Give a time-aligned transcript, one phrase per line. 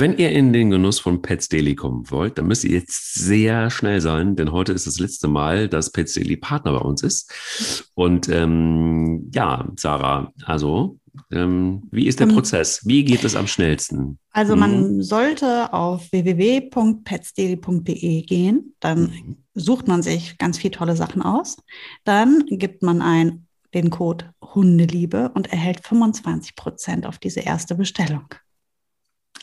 [0.00, 3.68] Wenn ihr in den Genuss von Pets Daily kommen wollt, dann müsst ihr jetzt sehr
[3.70, 7.90] schnell sein, denn heute ist das letzte Mal, dass Pets Daily Partner bei uns ist.
[7.94, 10.96] Und ähm, ja, Sarah, also
[11.30, 12.80] ähm, wie ist der Ähm, Prozess?
[12.86, 14.18] Wie geht es am schnellsten?
[14.32, 14.60] Also Mhm.
[14.60, 19.36] man sollte auf www.petsdaily.de gehen, dann Mhm.
[19.54, 21.58] sucht man sich ganz viele tolle Sachen aus,
[22.04, 28.24] dann gibt man ein den Code Hundeliebe und erhält 25 Prozent auf diese erste Bestellung.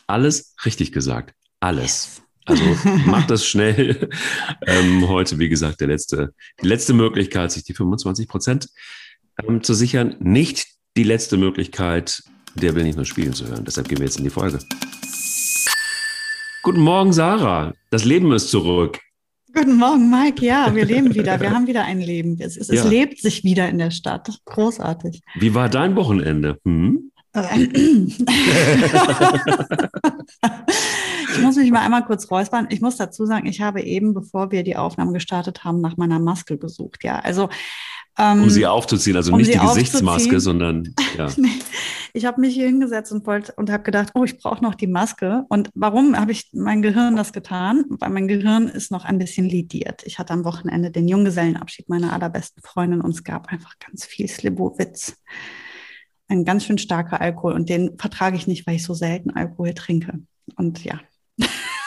[0.08, 1.34] Alles richtig gesagt.
[1.60, 2.22] Alles.
[2.46, 2.64] Also
[3.06, 4.08] macht das schnell.
[4.66, 8.68] ähm, heute, wie gesagt, der letzte, die letzte Möglichkeit, sich die 25 Prozent
[9.46, 10.16] ähm, zu sichern.
[10.18, 12.22] Nicht die letzte Möglichkeit,
[12.54, 13.64] der will nicht nur spielen zu hören.
[13.66, 14.58] Deshalb gehen wir jetzt in die Folge.
[16.62, 17.74] Guten Morgen, Sarah.
[17.90, 18.98] Das Leben ist zurück.
[19.54, 20.44] Guten Morgen, Mike.
[20.44, 21.38] Ja, wir leben wieder.
[21.38, 22.38] Wir haben wieder ein Leben.
[22.40, 22.88] Es, es, es Ja.
[22.88, 24.30] lebt sich wieder in der Stadt.
[24.46, 25.20] Großartig.
[25.38, 26.58] Wie war dein Wochenende?
[26.64, 27.10] Hm?
[31.38, 32.66] Ich muss mich mal einmal kurz räuspern.
[32.70, 36.18] Ich muss dazu sagen, ich habe eben, bevor wir die Aufnahme gestartet haben, nach meiner
[36.18, 37.04] Maske gesucht.
[37.04, 37.48] Ja, also
[38.18, 41.28] ähm, Um sie aufzuziehen, also um nicht die Gesichtsmaske, sondern ja.
[41.36, 41.48] Nee,
[42.12, 44.88] ich habe mich hier hingesetzt und wollte und habe gedacht, oh, ich brauche noch die
[44.88, 45.44] Maske.
[45.48, 47.84] Und warum habe ich mein Gehirn das getan?
[47.88, 50.02] Weil mein Gehirn ist noch ein bisschen lidiert.
[50.04, 54.28] Ich hatte am Wochenende den Junggesellenabschied meiner allerbesten Freundin und es gab einfach ganz viel
[54.28, 55.16] Slivovitz.
[56.28, 59.74] Ein ganz schön starker Alkohol und den vertrage ich nicht, weil ich so selten Alkohol
[59.74, 60.20] trinke.
[60.56, 61.00] Und ja,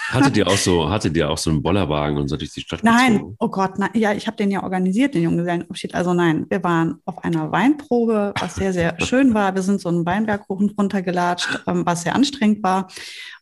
[0.10, 2.84] Hattet ihr auch so, hattet ihr auch so einen Bollerwagen und so durch die Stadt
[2.84, 3.36] Nein, gezogen?
[3.40, 3.90] oh Gott, nein.
[3.94, 5.96] Ja, ich habe den ja organisiert, den Junggesellenabschied.
[5.96, 9.56] Also nein, wir waren auf einer Weinprobe, was sehr, sehr schön war.
[9.56, 12.88] Wir sind so einen Weinberg hoch und runter gelatscht, ähm, was sehr anstrengend war.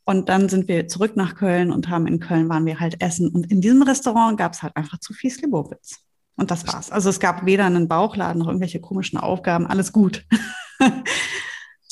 [0.05, 3.30] Und dann sind wir zurück nach Köln und haben in Köln waren wir halt essen.
[3.30, 6.00] Und in diesem Restaurant gab es halt einfach zu viel Slibowitz.
[6.36, 6.89] Und das war's.
[6.89, 9.67] Also es gab weder einen Bauchladen noch irgendwelche komischen Aufgaben.
[9.67, 10.26] Alles gut.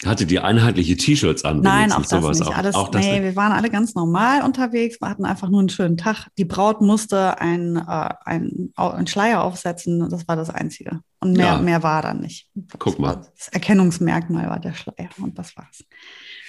[0.06, 1.62] Hattet ihr einheitliche T-Shirts an?
[1.62, 2.48] Nein, auch das nicht.
[2.48, 3.24] Auch, Alles, auch das nee, nicht.
[3.24, 5.02] wir waren alle ganz normal unterwegs.
[5.02, 6.28] Wir hatten einfach nur einen schönen Tag.
[6.38, 10.08] Die Braut musste ein, äh, einen Schleier aufsetzen.
[10.10, 11.02] Das war das Einzige.
[11.20, 11.58] Und mehr, Ja.
[11.58, 12.48] mehr war dann nicht.
[12.54, 13.16] Das Guck mal.
[13.38, 15.84] Das Erkennungsmerkmal war der Schleier und das war's.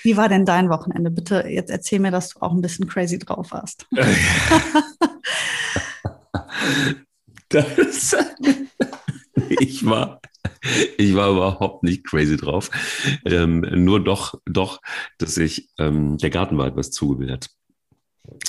[0.03, 1.11] Wie war denn dein Wochenende?
[1.11, 3.87] Bitte jetzt erzähl mir, dass du auch ein bisschen crazy drauf warst.
[7.51, 8.15] Das,
[9.61, 10.21] ich war,
[10.97, 12.71] ich war überhaupt nicht crazy drauf.
[13.25, 14.81] Ähm, nur doch, doch,
[15.19, 17.49] dass sich ähm, der Garten war etwas zugewillt.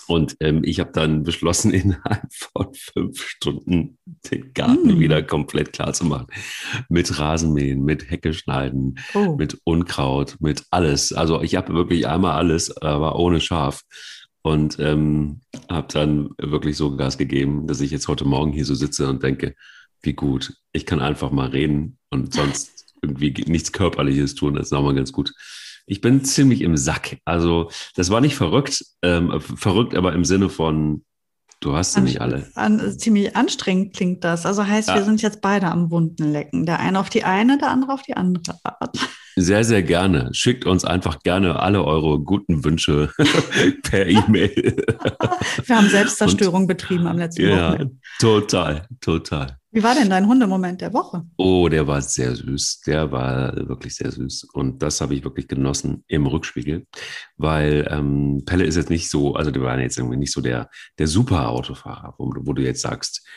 [0.07, 3.97] Und ähm, ich habe dann beschlossen, innerhalb von fünf Stunden
[4.29, 4.99] den Garten Mm.
[4.99, 6.27] wieder komplett klar zu machen.
[6.89, 9.35] Mit Rasenmähen, mit Hecke schneiden, Oh.
[9.37, 11.13] mit Unkraut, mit alles.
[11.13, 13.83] Also ich habe wirklich einmal alles, aber ohne Schaf.
[14.41, 18.73] Und ähm, habe dann wirklich so Gas gegeben, dass ich jetzt heute Morgen hier so
[18.73, 19.53] sitze und denke,
[20.01, 24.55] wie gut, ich kann einfach mal reden und sonst irgendwie nichts Körperliches tun.
[24.55, 25.33] Das ist auch mal ganz gut.
[25.85, 27.17] Ich bin ziemlich im Sack.
[27.25, 31.03] Also das war nicht verrückt, ähm, verrückt, aber im Sinne von,
[31.61, 32.47] du hast sie nicht alle.
[32.55, 34.45] An, ziemlich anstrengend klingt das.
[34.45, 34.95] Also heißt, Ja.
[34.95, 36.65] wir sind jetzt beide am Wunden lecken.
[36.67, 38.97] Der eine auf die eine, der andere auf die andere Art.
[39.35, 40.29] Sehr, sehr gerne.
[40.33, 43.11] Schickt uns einfach gerne alle eure guten Wünsche
[43.83, 44.75] per E-Mail.
[45.65, 47.95] Wir haben Selbstzerstörung betrieben am letzten ja, Wochenende.
[48.19, 49.57] total, total.
[49.71, 51.25] Wie war denn dein Hundemoment der Woche?
[51.37, 52.81] Oh, der war sehr süß.
[52.87, 54.47] Der war wirklich sehr süß.
[54.53, 56.87] Und das habe ich wirklich genossen im Rückspiegel,
[57.37, 60.69] weil ähm, Pelle ist jetzt nicht so, also der war jetzt irgendwie nicht so der,
[60.97, 63.27] der super Autofahrer, wo, wo du jetzt sagst,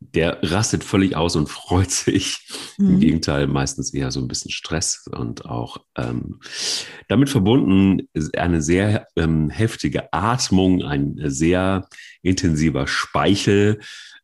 [0.00, 2.38] der rastet völlig aus und freut sich.
[2.78, 3.00] Im Mhm.
[3.00, 6.40] Gegenteil, meistens eher so ein bisschen Stress und auch ähm,
[7.08, 11.86] damit verbunden ist eine sehr ähm, heftige Atmung, ein sehr
[12.22, 13.80] intensiver Speichel.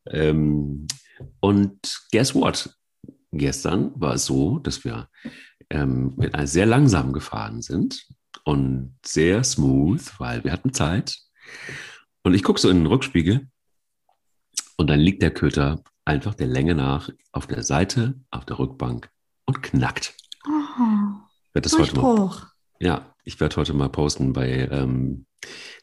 [0.09, 0.87] Ähm,
[1.39, 2.75] und guess what?
[3.31, 5.09] Gestern war es so, dass wir
[5.69, 8.07] ähm, mit einer sehr langsam gefahren sind
[8.43, 11.19] und sehr smooth, weil wir hatten Zeit.
[12.23, 13.47] Und ich gucke so in den Rückspiegel
[14.77, 19.11] und dann liegt der Köter einfach der Länge nach auf der Seite, auf der Rückbank
[19.45, 20.15] und knackt.
[20.47, 20.51] Oh,
[21.53, 22.41] werde das heute mal,
[22.79, 25.25] ja, ich werde heute mal posten bei ähm,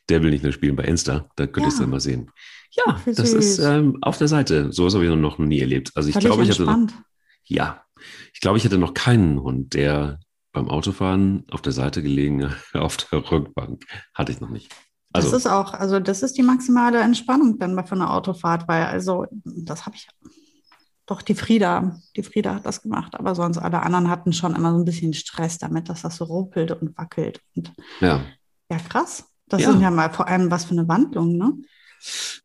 [0.08, 1.30] Der will nicht mehr spielen bei Insta.
[1.36, 2.30] Da könnt ihr es dann mal sehen.
[2.72, 4.72] Ja, Ach, das ist ähm, auf der Seite.
[4.72, 5.92] So habe ich noch nie erlebt.
[5.94, 6.88] Also ich glaube, ich hatte noch,
[7.44, 7.82] ja,
[8.34, 10.18] ich glaube, ich hatte noch keinen Hund, der
[10.52, 13.84] beim Autofahren auf der Seite gelegen, auf der Rückbank.
[14.12, 14.74] Hatte ich noch nicht.
[15.12, 18.66] Also, das ist auch, also das ist die maximale Entspannung dann bei von einer Autofahrt,
[18.66, 20.08] weil also das habe ich
[21.06, 24.72] doch die Frieda, die Frieda hat das gemacht, aber sonst alle anderen hatten schon immer
[24.72, 28.24] so ein bisschen Stress damit, dass das so ruppelt und wackelt und ja.
[28.70, 29.24] ja krass.
[29.48, 29.70] Das Ja.
[29.70, 31.52] sind ja mal vor allem was für eine Wandlung, ne?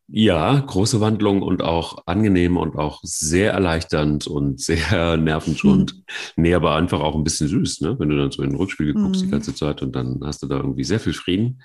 [0.07, 5.91] Ja, große Wandlung und auch angenehm und auch sehr erleichternd und sehr nervenschonend.
[5.91, 6.03] Hm.
[6.35, 7.97] Nee, aber einfach auch ein bisschen süß, ne?
[7.97, 9.27] Wenn du dann so in den Rückspiegel guckst hm.
[9.27, 11.63] die ganze Zeit und dann hast du da irgendwie sehr viel Frieden.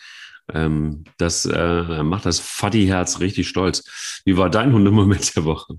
[0.52, 4.22] Ähm, das äh, macht das Faddy-Herz richtig stolz.
[4.24, 5.76] Wie war dein Hundemoment der Woche?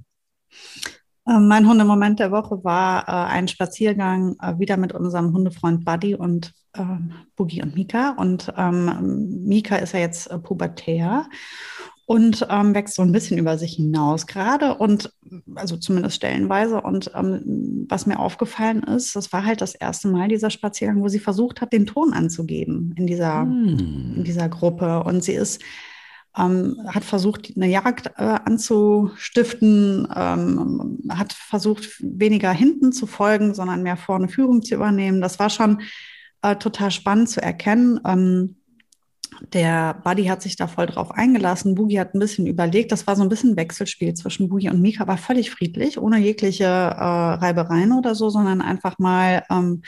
[1.29, 6.15] Ähm, mein Hundemoment der Woche war äh, ein Spaziergang äh, wieder mit unserem Hundefreund Buddy
[6.15, 6.83] und äh,
[7.35, 8.12] Boogie und Mika.
[8.12, 11.27] Und ähm, Mika ist ja jetzt äh, pubertär
[12.06, 15.12] und ähm, wächst so ein bisschen über sich hinaus gerade und
[15.56, 16.79] also zumindest stellenweise.
[16.79, 21.09] Und ähm, was mir aufgefallen ist, das war halt das erste Mal dieser Spaziergang, wo
[21.09, 24.13] sie versucht hat, den Ton anzugeben in dieser, hm.
[24.15, 25.03] in dieser Gruppe.
[25.03, 25.62] Und sie ist
[26.37, 33.83] ähm, hat versucht, eine Jagd äh, anzustiften, ähm, hat versucht, weniger hinten zu folgen, sondern
[33.83, 35.21] mehr vorne Führung zu übernehmen.
[35.21, 35.81] Das war schon
[36.41, 37.99] äh, total spannend zu erkennen.
[38.05, 38.57] Ähm,
[39.53, 41.75] der Buddy hat sich da voll drauf eingelassen.
[41.75, 42.91] Boogie hat ein bisschen überlegt.
[42.91, 46.65] Das war so ein bisschen Wechselspiel zwischen Boogie und Mika, war völlig friedlich, ohne jegliche
[46.65, 49.81] äh, Reibereien oder so, sondern einfach mal, ähm,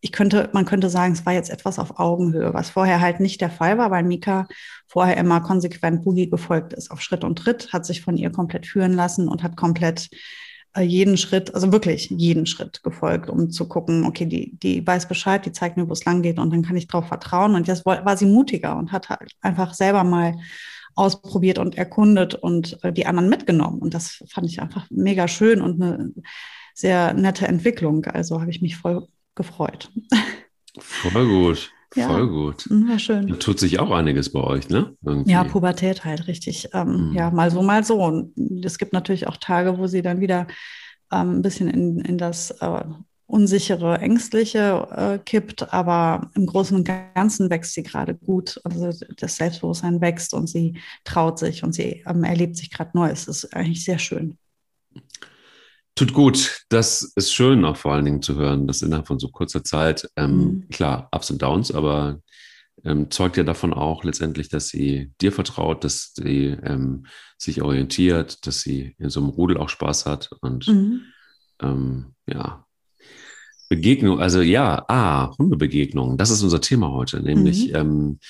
[0.00, 3.40] ich könnte, man könnte sagen, es war jetzt etwas auf Augenhöhe, was vorher halt nicht
[3.40, 4.46] der Fall war, weil Mika
[4.86, 8.66] vorher immer konsequent Boogie gefolgt ist auf Schritt und Tritt, hat sich von ihr komplett
[8.66, 10.08] führen lassen und hat komplett
[10.74, 15.08] äh, jeden Schritt, also wirklich jeden Schritt gefolgt, um zu gucken, okay, die, die weiß
[15.08, 17.54] Bescheid, die zeigt mir, wo es lang geht und dann kann ich darauf vertrauen.
[17.54, 20.36] Und jetzt war sie mutiger und hat halt einfach selber mal
[20.94, 23.80] ausprobiert und erkundet und äh, die anderen mitgenommen.
[23.80, 26.12] Und das fand ich einfach mega schön und eine
[26.74, 28.04] sehr nette Entwicklung.
[28.06, 29.08] Also habe ich mich voll
[29.38, 29.90] gefreut.
[30.78, 31.72] Voll gut.
[31.94, 32.08] Ja.
[32.08, 32.68] Voll gut.
[32.68, 33.28] War schön.
[33.28, 34.94] Da tut sich auch einiges bei euch, ne?
[35.02, 35.30] Irgendwie.
[35.30, 36.68] Ja, Pubertät halt, richtig.
[36.74, 37.14] Ähm, mhm.
[37.14, 38.04] Ja, mal so, mal so.
[38.04, 40.46] Und es gibt natürlich auch Tage, wo sie dann wieder
[41.10, 42.84] ähm, ein bisschen in, in das äh,
[43.26, 46.84] unsichere, ängstliche äh, kippt, aber im Großen und
[47.14, 48.60] Ganzen wächst sie gerade gut.
[48.64, 53.08] Also das Selbstbewusstsein wächst und sie traut sich und sie ähm, erlebt sich gerade neu.
[53.08, 54.38] Es ist eigentlich sehr schön.
[55.98, 56.62] Tut gut.
[56.68, 60.08] Das ist schön, auch vor allen Dingen zu hören, dass innerhalb von so kurzer Zeit,
[60.14, 60.68] ähm, mhm.
[60.68, 62.20] klar, Ups und Downs, aber
[62.84, 67.06] ähm, zeugt ja davon auch letztendlich, dass sie dir vertraut, dass sie ähm,
[67.36, 71.00] sich orientiert, dass sie in so einem Rudel auch Spaß hat und mhm.
[71.60, 72.64] Ähm, ja.
[73.68, 78.20] Begegnung, also ja, ah, Hundebegegnung, das ist unser Thema heute, nämlich mhm.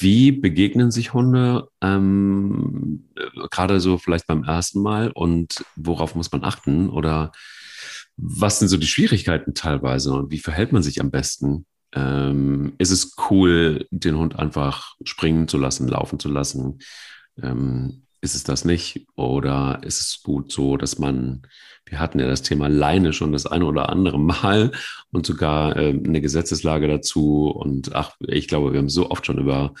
[0.00, 3.08] Wie begegnen sich Hunde ähm,
[3.50, 6.88] gerade so vielleicht beim ersten Mal und worauf muss man achten?
[6.88, 7.32] Oder
[8.16, 11.66] was sind so die Schwierigkeiten teilweise und wie verhält man sich am besten?
[11.92, 16.78] Ähm, ist es cool, den Hund einfach springen zu lassen, laufen zu lassen?
[17.42, 19.06] Ähm, ist es das nicht?
[19.16, 21.42] Oder ist es gut so, dass man,
[21.86, 24.72] wir hatten ja das Thema Leine schon das eine oder andere Mal
[25.12, 27.48] und sogar äh, eine Gesetzeslage dazu.
[27.48, 29.74] Und ach, ich glaube, wir haben so oft schon über,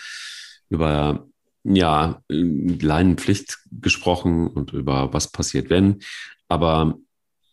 [0.68, 1.26] über
[1.64, 5.98] ja, Leinenpflicht gesprochen und über was passiert, wenn.
[6.48, 6.98] Aber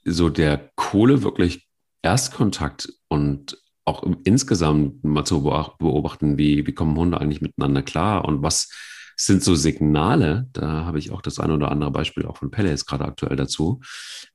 [0.05, 1.67] so der Kohle wirklich
[2.01, 8.43] Erstkontakt und auch insgesamt mal zu beobachten, wie, wie kommen Hunde eigentlich miteinander klar und
[8.43, 8.69] was
[9.17, 12.69] sind so Signale, da habe ich auch das ein oder andere Beispiel auch von Pelle
[12.69, 13.81] jetzt gerade aktuell dazu,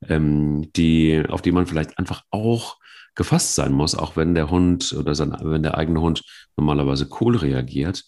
[0.09, 2.79] ähm, die, auf die man vielleicht einfach auch
[3.15, 6.25] gefasst sein muss, auch wenn der Hund oder sein, wenn der eigene Hund
[6.57, 8.05] normalerweise cool reagiert.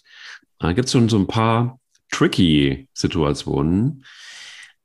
[0.59, 1.79] Da gibt es schon so ein paar
[2.11, 4.05] tricky Situationen.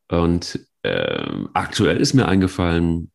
[0.09, 3.11] Und äh, aktuell ist mir eingefallen,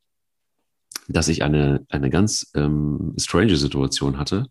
[1.09, 4.47] dass ich eine, eine ganz ähm, strange Situation hatte.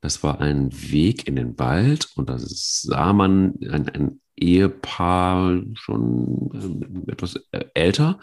[0.00, 7.00] Das war ein Weg in den Wald und da sah man ein, ein Ehepaar schon
[7.06, 8.20] äh, etwas äh, älter.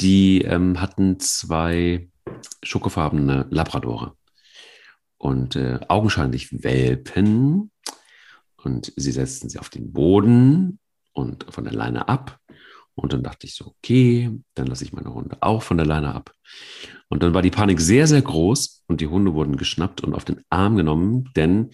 [0.00, 2.08] Die ähm, hatten zwei
[2.62, 4.16] schokofarbene Labradore
[5.18, 7.70] und äh, augenscheinlich Welpen.
[8.56, 10.78] Und sie setzten sie auf den Boden
[11.12, 12.38] und von der Leine ab.
[12.94, 16.14] Und dann dachte ich so, okay, dann lasse ich meine Hunde auch von der Leine
[16.14, 16.32] ab.
[17.08, 20.24] Und dann war die Panik sehr, sehr groß und die Hunde wurden geschnappt und auf
[20.24, 21.70] den Arm genommen, denn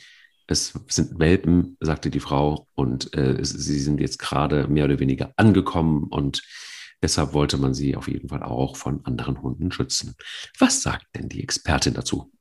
[0.46, 5.32] es sind Welpen, sagte die Frau, und äh, sie sind jetzt gerade mehr oder weniger
[5.36, 6.42] angekommen und
[7.02, 10.16] deshalb wollte man sie auf jeden Fall auch von anderen Hunden schützen.
[10.58, 12.32] Was sagt denn die Expertin dazu?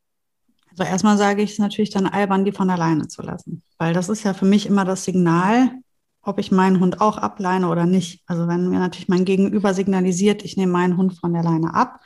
[0.72, 4.10] Also erstmal sage ich es natürlich dann albern, die von alleine zu lassen, weil das
[4.10, 5.72] ist ja für mich immer das Signal,
[6.22, 8.24] ob ich meinen Hund auch ableine oder nicht.
[8.28, 12.02] Also wenn mir natürlich mein Gegenüber signalisiert, ich nehme meinen Hund von der Leine ab,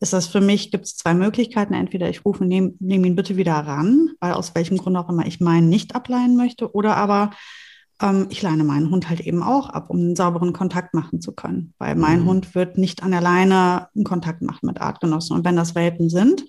[0.00, 1.74] ist das für mich, gibt es zwei Möglichkeiten.
[1.74, 5.26] Entweder ich rufe, nehme nehm ihn bitte wieder ran, weil aus welchem Grund auch immer
[5.26, 7.30] ich meinen nicht ableihen möchte, oder aber
[8.00, 11.32] ähm, ich leine meinen Hund halt eben auch ab, um einen sauberen Kontakt machen zu
[11.32, 11.74] können.
[11.78, 12.26] Weil mein mhm.
[12.26, 15.36] Hund wird nicht an der Leine einen Kontakt machen mit Artgenossen.
[15.36, 16.44] Und wenn das Welpen sind,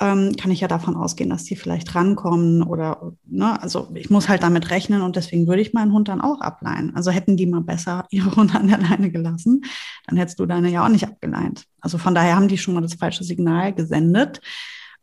[0.00, 4.30] ähm, kann ich ja davon ausgehen, dass die vielleicht rankommen oder, ne, also ich muss
[4.30, 6.96] halt damit rechnen und deswegen würde ich meinen Hund dann auch ableihen.
[6.96, 9.62] Also hätten die mal besser ihre Hunde an der Leine gelassen,
[10.06, 11.66] dann hättest du deine ja auch nicht abgeleint.
[11.80, 14.40] Also von daher haben die schon mal das falsche Signal gesendet.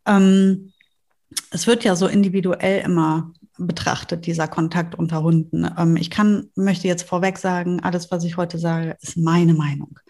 [0.04, 0.72] Ähm,
[1.50, 5.68] es wird ja so individuell immer betrachtet, dieser Kontakt unter Hunden.
[5.78, 10.00] Ähm, ich kann, möchte jetzt vorweg sagen, alles, was ich heute sage, ist meine Meinung.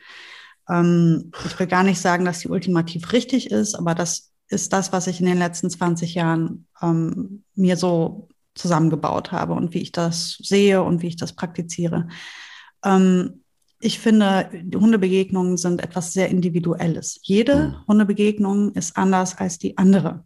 [0.66, 4.93] Ähm, ich will gar nicht sagen, dass die ultimativ richtig ist, aber das ist das,
[4.93, 9.93] was ich in den letzten 20 Jahren ähm, mir so zusammengebaut habe und wie ich
[9.93, 12.09] das sehe und wie ich das praktiziere.
[12.85, 13.43] Ähm,
[13.81, 17.21] ich finde, Hundebegegnungen sind etwas sehr Individuelles.
[17.23, 17.87] Jede mhm.
[17.87, 20.25] Hundebegegnung ist anders als die andere.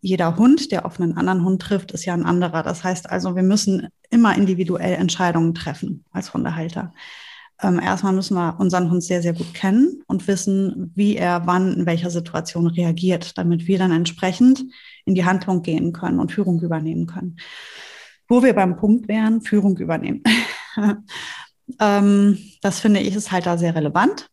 [0.00, 2.62] Jeder Hund, der auf einen anderen Hund trifft, ist ja ein anderer.
[2.62, 6.92] Das heißt also, wir müssen immer individuell Entscheidungen treffen als Hundehalter.
[7.62, 11.72] Ähm, erstmal müssen wir unseren Hund sehr, sehr gut kennen und wissen, wie er wann
[11.72, 14.64] in welcher Situation reagiert, damit wir dann entsprechend
[15.06, 17.38] in die Handlung gehen können und Führung übernehmen können.
[18.28, 20.22] Wo wir beim Punkt wären, Führung übernehmen.
[21.80, 24.28] ähm, das finde ich ist halt da sehr relevant.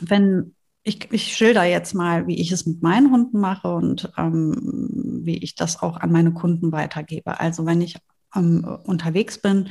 [0.00, 5.20] Wenn ich, ich schilder jetzt mal, wie ich es mit meinen Hunden mache und ähm,
[5.24, 7.40] wie ich das auch an meine Kunden weitergebe.
[7.40, 7.96] Also wenn ich
[8.34, 9.68] ähm, unterwegs bin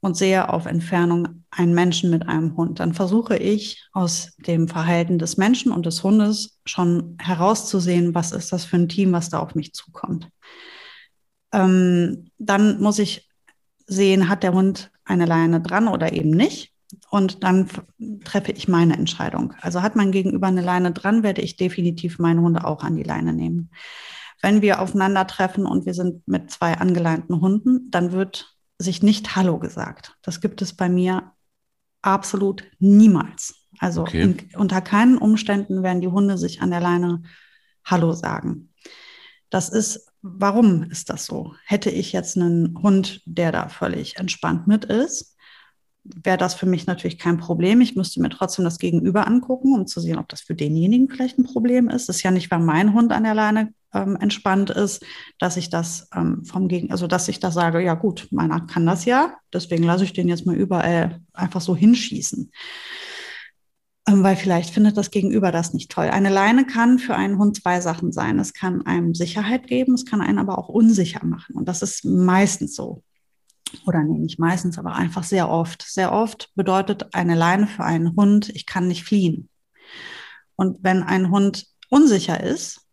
[0.00, 5.18] und sehe auf Entfernung einen Menschen mit einem Hund, dann versuche ich aus dem Verhalten
[5.18, 9.40] des Menschen und des Hundes schon herauszusehen, was ist das für ein Team, was da
[9.40, 10.28] auf mich zukommt.
[11.52, 13.28] Ähm, dann muss ich
[13.86, 16.72] sehen, hat der Hund eine Leine dran oder eben nicht.
[17.10, 17.68] Und dann
[18.24, 19.54] treffe ich meine Entscheidung.
[19.60, 23.02] Also hat mein Gegenüber eine Leine dran, werde ich definitiv meine Hunde auch an die
[23.02, 23.70] Leine nehmen.
[24.40, 29.58] Wenn wir aufeinandertreffen und wir sind mit zwei angeleinten Hunden, dann wird sich nicht Hallo
[29.58, 30.16] gesagt.
[30.22, 31.32] Das gibt es bei mir
[32.02, 33.54] absolut niemals.
[33.78, 34.22] Also okay.
[34.22, 37.22] in, unter keinen Umständen werden die Hunde sich an der Leine
[37.84, 38.72] Hallo sagen.
[39.50, 41.54] Das ist, warum ist das so?
[41.64, 45.36] Hätte ich jetzt einen Hund, der da völlig entspannt mit ist,
[46.04, 47.80] wäre das für mich natürlich kein Problem.
[47.80, 51.38] Ich müsste mir trotzdem das Gegenüber angucken, um zu sehen, ob das für denjenigen vielleicht
[51.38, 52.08] ein Problem ist.
[52.08, 55.04] Das ist ja nicht, weil mein Hund an der Leine ähm, entspannt ist,
[55.38, 58.86] dass ich das ähm, vom Gegen, also dass ich da sage, ja gut, meiner kann
[58.86, 62.50] das ja, deswegen lasse ich den jetzt mal überall einfach so hinschießen.
[64.08, 66.06] Ähm, weil vielleicht findet das Gegenüber das nicht toll.
[66.06, 68.38] Eine Leine kann für einen Hund zwei Sachen sein.
[68.38, 71.56] Es kann einem Sicherheit geben, es kann einen aber auch unsicher machen.
[71.56, 73.02] Und das ist meistens so.
[73.86, 75.82] Oder nee, nicht meistens, aber einfach sehr oft.
[75.82, 79.50] Sehr oft bedeutet eine Leine für einen Hund, ich kann nicht fliehen.
[80.56, 82.87] Und wenn ein Hund unsicher ist,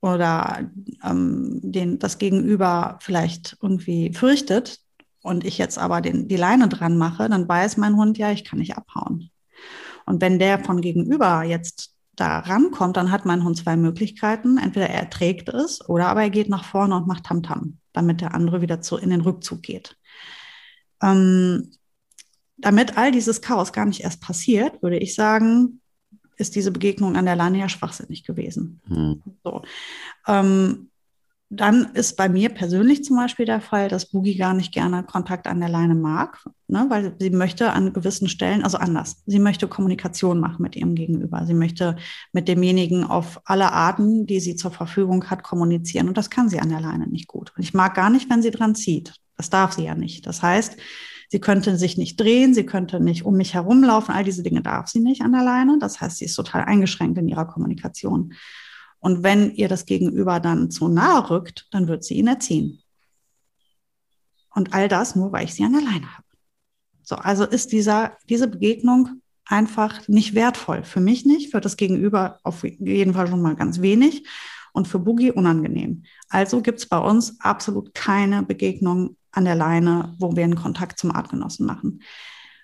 [0.00, 0.70] oder
[1.04, 4.80] ähm, den, das Gegenüber vielleicht irgendwie fürchtet
[5.22, 8.44] und ich jetzt aber den, die Leine dran mache, dann weiß mein Hund ja, ich
[8.44, 9.30] kann nicht abhauen.
[10.06, 14.58] Und wenn der von gegenüber jetzt da rankommt, dann hat mein Hund zwei Möglichkeiten.
[14.58, 18.20] Entweder er trägt es oder aber er geht nach vorne und macht Tamtam, -Tam, damit
[18.20, 19.96] der andere wieder zu, in den Rückzug geht.
[21.02, 21.72] Ähm,
[22.56, 25.80] damit all dieses Chaos gar nicht erst passiert, würde ich sagen,
[26.38, 28.80] ist diese Begegnung an der Leine ja schwachsinnig gewesen.
[28.88, 29.22] Hm.
[29.44, 29.62] So.
[30.26, 30.88] Ähm,
[31.50, 35.46] dann ist bei mir persönlich zum Beispiel der Fall, dass Boogie gar nicht gerne Kontakt
[35.46, 39.66] an der Leine mag, ne, weil sie möchte an gewissen Stellen, also anders, sie möchte
[39.66, 41.46] Kommunikation machen mit ihrem Gegenüber.
[41.46, 41.96] Sie möchte
[42.32, 46.08] mit demjenigen auf alle Arten, die sie zur Verfügung hat, kommunizieren.
[46.08, 47.52] Und das kann sie an der Leine nicht gut.
[47.56, 49.14] Und ich mag gar nicht, wenn sie dran zieht.
[49.38, 50.26] Das darf sie ja nicht.
[50.26, 50.76] Das heißt,
[51.28, 54.14] Sie könnte sich nicht drehen, sie könnte nicht um mich herumlaufen.
[54.14, 55.78] All diese Dinge darf sie nicht an der Leine.
[55.78, 58.32] Das heißt, sie ist total eingeschränkt in ihrer Kommunikation.
[58.98, 62.82] Und wenn ihr das Gegenüber dann zu nahe rückt, dann wird sie ihn erziehen.
[64.54, 66.24] Und all das nur, weil ich sie an der Leine habe.
[67.02, 70.82] So, also ist dieser, diese Begegnung einfach nicht wertvoll.
[70.82, 74.26] Für mich nicht, für das Gegenüber auf jeden Fall schon mal ganz wenig
[74.72, 76.04] und für Boogie unangenehm.
[76.28, 80.98] Also gibt es bei uns absolut keine Begegnung an der Leine, wo wir einen Kontakt
[80.98, 82.00] zum Artgenossen machen.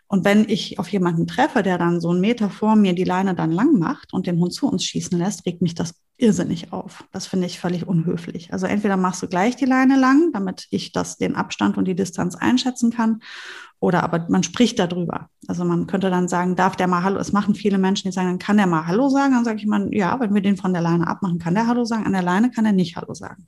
[0.07, 3.35] Und wenn ich auf jemanden treffe, der dann so einen Meter vor mir die Leine
[3.35, 7.05] dann lang macht und den Hund zu uns schießen lässt, regt mich das irrsinnig auf.
[7.11, 8.53] Das finde ich völlig unhöflich.
[8.53, 11.97] Also entweder machst du gleich die Leine lang, damit ich das, den Abstand und die
[11.97, 13.21] Distanz einschätzen kann,
[13.81, 15.29] oder aber man spricht darüber.
[15.47, 18.29] Also man könnte dann sagen, darf der mal Hallo, es machen viele Menschen, die sagen,
[18.29, 19.35] dann kann der mal Hallo sagen.
[19.35, 21.85] Dann sage ich mal, ja, wenn wir den von der Leine abmachen, kann der Hallo
[21.85, 22.07] sagen.
[22.07, 23.47] An der Leine kann er nicht Hallo sagen.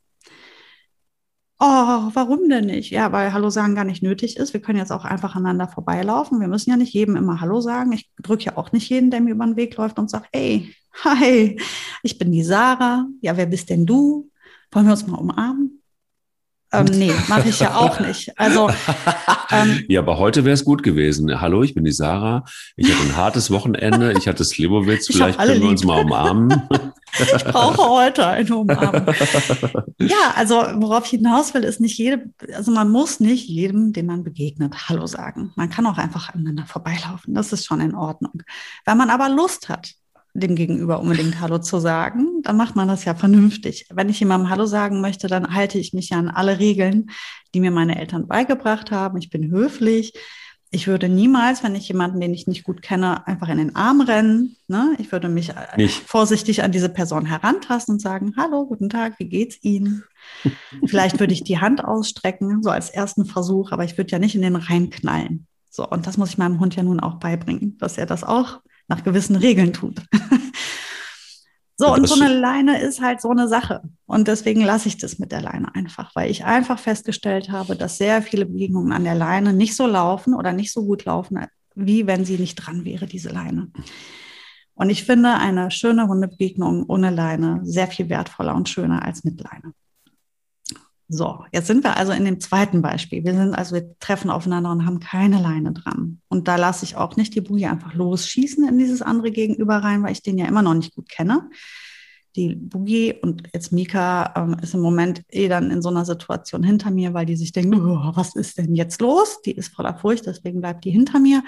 [1.58, 2.90] Oh, warum denn nicht?
[2.90, 4.52] Ja, weil Hallo sagen gar nicht nötig ist.
[4.52, 6.38] Wir können jetzt auch einfach aneinander vorbeilaufen.
[6.38, 7.92] Wir müssen ja nicht jedem immer Hallo sagen.
[7.92, 10.74] Ich drücke ja auch nicht jeden, der mir über den Weg läuft und sagt, hey,
[11.02, 11.58] hi,
[12.02, 13.06] ich bin die Sarah.
[13.22, 14.30] Ja, wer bist denn du?
[14.70, 15.82] Wollen wir uns mal umarmen?
[16.72, 18.38] Ähm, nee, mache ich ja auch nicht.
[18.38, 18.68] Also
[19.50, 21.40] ähm, ja, aber heute wäre es gut gewesen.
[21.40, 22.44] Hallo, ich bin die Sarah.
[22.76, 24.12] Ich hatte ein hartes Wochenende.
[24.18, 25.06] Ich hatte Slivovitz.
[25.06, 25.68] Vielleicht können wir lieb.
[25.70, 26.62] uns mal umarmen.
[27.20, 29.06] ich brauche heute eine Umarmung.
[29.98, 34.06] Ja, also worauf ich hinaus will, ist nicht jede, also man muss nicht jedem, dem
[34.06, 35.52] man begegnet, Hallo sagen.
[35.56, 37.34] Man kann auch einfach aneinander vorbeilaufen.
[37.34, 38.42] Das ist schon in Ordnung.
[38.84, 39.94] Wenn man aber Lust hat,
[40.34, 43.86] dem Gegenüber unbedingt Hallo zu sagen, dann macht man das ja vernünftig.
[43.90, 47.10] Wenn ich jemandem Hallo sagen möchte, dann halte ich mich ja an alle Regeln,
[47.54, 49.18] die mir meine Eltern beigebracht haben.
[49.18, 50.12] Ich bin höflich.
[50.70, 54.00] Ich würde niemals, wenn ich jemanden, den ich nicht gut kenne, einfach in den Arm
[54.00, 54.56] rennen.
[54.66, 54.96] Ne?
[54.98, 56.02] Ich würde mich äh, nicht.
[56.08, 60.04] vorsichtig an diese Person herantasten und sagen, hallo, guten Tag, wie geht's Ihnen?
[60.86, 64.34] Vielleicht würde ich die Hand ausstrecken, so als ersten Versuch, aber ich würde ja nicht
[64.34, 65.46] in den Rhein knallen.
[65.70, 68.60] So, und das muss ich meinem Hund ja nun auch beibringen, dass er das auch
[68.88, 70.02] nach gewissen Regeln tut.
[71.78, 73.82] So, und so eine Leine ist halt so eine Sache.
[74.06, 77.98] Und deswegen lasse ich das mit der Leine einfach, weil ich einfach festgestellt habe, dass
[77.98, 81.38] sehr viele Begegnungen an der Leine nicht so laufen oder nicht so gut laufen,
[81.74, 83.70] wie wenn sie nicht dran wäre, diese Leine.
[84.74, 89.40] Und ich finde eine schöne Hundebegegnung ohne Leine sehr viel wertvoller und schöner als mit
[89.40, 89.72] Leine.
[91.08, 93.24] So, jetzt sind wir also in dem zweiten Beispiel.
[93.24, 96.20] Wir sind also, wir treffen aufeinander und haben keine Leine dran.
[96.28, 100.02] Und da lasse ich auch nicht die Boogie einfach losschießen in dieses andere Gegenüber rein,
[100.02, 101.48] weil ich den ja immer noch nicht gut kenne.
[102.34, 106.64] Die Boogie und jetzt Mika ähm, ist im Moment eh dann in so einer Situation
[106.64, 109.40] hinter mir, weil die sich denkt, oh, was ist denn jetzt los?
[109.42, 111.44] Die ist voller Furcht, deswegen bleibt die hinter mir.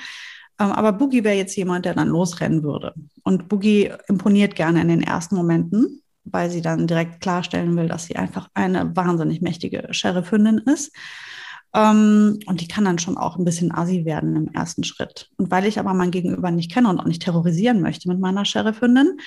[0.60, 2.94] Ähm, aber Boogie wäre jetzt jemand, der dann losrennen würde.
[3.24, 8.04] Und Boogie imponiert gerne in den ersten Momenten weil sie dann direkt klarstellen will, dass
[8.04, 10.92] sie einfach eine wahnsinnig mächtige Sheriffhündin ist.
[11.74, 15.30] Ähm, und die kann dann schon auch ein bisschen assi werden im ersten Schritt.
[15.36, 18.44] Und weil ich aber mein Gegenüber nicht kenne und auch nicht terrorisieren möchte mit meiner
[18.44, 19.18] Sheriffhündin,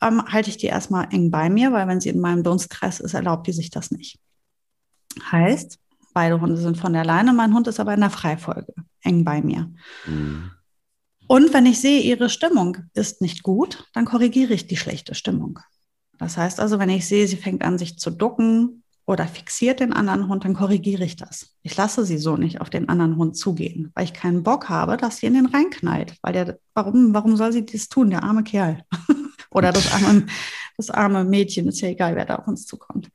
[0.00, 3.14] ähm, halte ich die erstmal eng bei mir, weil wenn sie in meinem Dunstkreis ist,
[3.14, 4.18] erlaubt die sich das nicht.
[5.30, 5.78] Heißt,
[6.14, 9.42] beide Hunde sind von der Leine, mein Hund ist aber in der Freifolge, eng bei
[9.42, 9.70] mir.
[10.06, 10.50] Mhm.
[11.26, 15.60] Und wenn ich sehe, ihre Stimmung ist nicht gut, dann korrigiere ich die schlechte Stimmung.
[16.20, 19.94] Das heißt also, wenn ich sehe, sie fängt an, sich zu ducken oder fixiert den
[19.94, 21.56] anderen Hund, dann korrigiere ich das.
[21.62, 24.98] Ich lasse sie so nicht auf den anderen Hund zugehen, weil ich keinen Bock habe,
[24.98, 26.16] dass sie in den reinknallt.
[26.20, 28.84] Weil der, warum, warum soll sie das tun, der arme Kerl?
[29.50, 30.26] oder das arme,
[30.76, 33.10] das arme Mädchen, ist ja egal, wer da auf uns zukommt.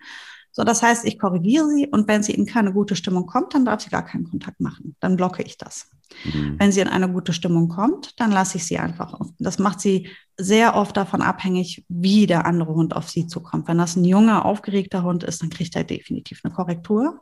[0.57, 3.65] So, das heißt, ich korrigiere sie und wenn sie in keine gute Stimmung kommt, dann
[3.65, 4.95] darf sie gar keinen Kontakt machen.
[5.01, 5.89] Dann blocke ich das.
[6.23, 6.55] Mhm.
[6.57, 9.19] Wenn sie in eine gute Stimmung kommt, dann lasse ich sie einfach.
[9.37, 13.67] Das macht sie sehr oft davon abhängig, wie der andere Hund auf sie zukommt.
[13.67, 17.19] Wenn das ein junger, aufgeregter Hund ist, dann kriegt er definitiv eine Korrektur,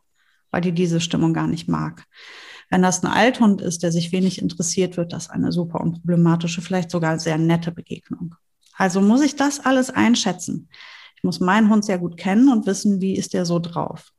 [0.51, 2.05] weil die diese Stimmung gar nicht mag.
[2.69, 6.91] Wenn das ein Althund ist, der sich wenig interessiert, wird das eine super unproblematische, vielleicht
[6.91, 8.35] sogar sehr nette Begegnung.
[8.77, 10.69] Also muss ich das alles einschätzen.
[11.23, 14.11] Ich muss meinen Hund sehr gut kennen und wissen, wie ist der so drauf.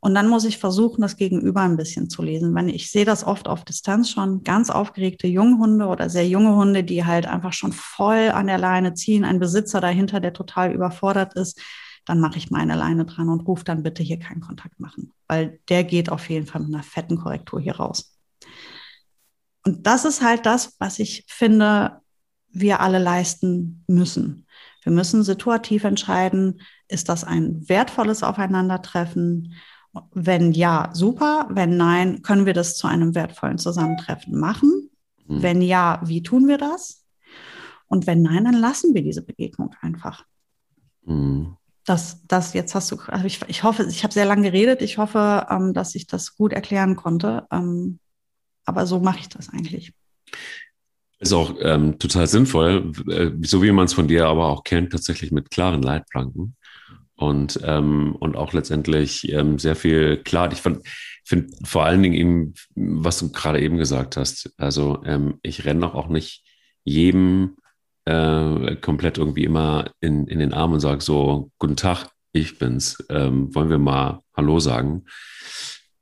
[0.00, 2.54] Und dann muss ich versuchen, das Gegenüber ein bisschen zu lesen.
[2.54, 6.84] Wenn ich sehe das oft auf Distanz schon, ganz aufgeregte Junghunde oder sehr junge Hunde,
[6.84, 11.34] die halt einfach schon voll an der Leine ziehen, ein Besitzer dahinter, der total überfordert
[11.34, 11.60] ist,
[12.06, 15.60] dann mache ich meine Leine dran und rufe dann bitte hier keinen Kontakt machen, weil
[15.68, 18.16] der geht auf jeden Fall mit einer fetten Korrektur hier raus.
[19.66, 22.00] Und das ist halt das, was ich finde,
[22.48, 24.46] wir alle leisten müssen.
[24.88, 29.52] Wir müssen situativ entscheiden, ist das ein wertvolles Aufeinandertreffen?
[30.14, 31.46] Wenn ja, super.
[31.50, 34.88] Wenn nein, können wir das zu einem wertvollen Zusammentreffen machen?
[35.26, 35.42] Mhm.
[35.42, 37.04] Wenn ja, wie tun wir das?
[37.86, 40.24] Und wenn nein, dann lassen wir diese Begegnung einfach.
[41.04, 41.58] Mhm.
[41.84, 44.80] Das, das jetzt hast du, also ich, ich hoffe, ich habe sehr lange geredet.
[44.80, 47.46] Ich hoffe, ähm, dass ich das gut erklären konnte.
[47.50, 47.98] Ähm,
[48.64, 49.92] aber so mache ich das eigentlich.
[51.20, 54.92] Ist auch ähm, total sinnvoll, äh, so wie man es von dir aber auch kennt,
[54.92, 56.56] tatsächlich mit klaren Leitplanken
[57.16, 60.52] und, ähm, und auch letztendlich ähm, sehr viel klar.
[60.52, 60.82] Ich finde
[61.24, 65.80] find vor allen Dingen eben, was du gerade eben gesagt hast, also ähm, ich renne
[65.80, 66.44] doch auch nicht
[66.84, 67.56] jedem
[68.04, 73.04] äh, komplett irgendwie immer in, in den Arm und sage so, guten Tag, ich bin's,
[73.10, 75.04] ähm, wollen wir mal Hallo sagen.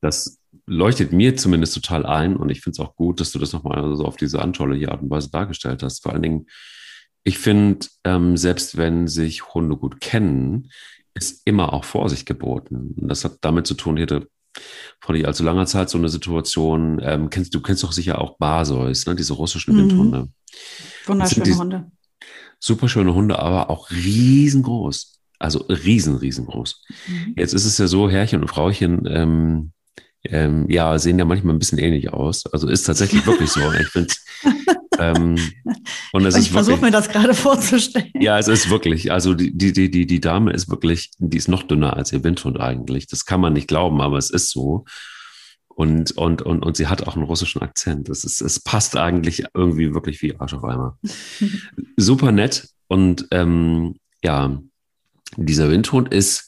[0.02, 0.35] Das
[0.66, 3.94] leuchtet mir zumindest total ein und ich finde es auch gut, dass du das nochmal
[3.96, 6.02] so auf diese anschauliche Art und Weise dargestellt hast.
[6.02, 6.46] Vor allen Dingen,
[7.22, 10.70] ich finde, ähm, selbst wenn sich Hunde gut kennen,
[11.14, 12.94] ist immer auch Vorsicht geboten.
[12.96, 14.28] Und das hat damit zu tun, ich hatte
[15.00, 18.38] vor nicht allzu langer Zeit so eine Situation, ähm, kennst, du kennst doch sicher auch
[18.38, 19.78] Barseus, ne, diese russischen mhm.
[19.78, 20.28] Windhunde.
[21.06, 21.90] Wunderschöne Hunde.
[22.58, 25.20] Super schöne Hunde, aber auch riesengroß.
[25.38, 26.84] Also riesen, riesengroß.
[27.08, 27.34] Mhm.
[27.36, 29.72] Jetzt ist es ja so, Herrchen und Frauchen ähm,
[30.30, 32.46] ähm, ja, sehen ja manchmal ein bisschen ähnlich aus.
[32.46, 33.60] Also ist tatsächlich wirklich so.
[33.72, 34.14] Ich finde
[34.98, 35.36] ähm,
[36.12, 38.10] und es ich versuche mir das gerade vorzustellen.
[38.14, 39.12] Ja, es ist wirklich.
[39.12, 42.60] Also die, die, die, die Dame ist wirklich, die ist noch dünner als ihr Windhund
[42.60, 43.06] eigentlich.
[43.06, 44.84] Das kann man nicht glauben, aber es ist so.
[45.68, 48.08] Und, und, und, und sie hat auch einen russischen Akzent.
[48.08, 50.98] Es, ist, es passt eigentlich irgendwie wirklich wie Arsch auf Eimer.
[51.96, 52.68] Super nett.
[52.88, 54.58] Und ähm, ja,
[55.36, 56.45] dieser Windhund ist,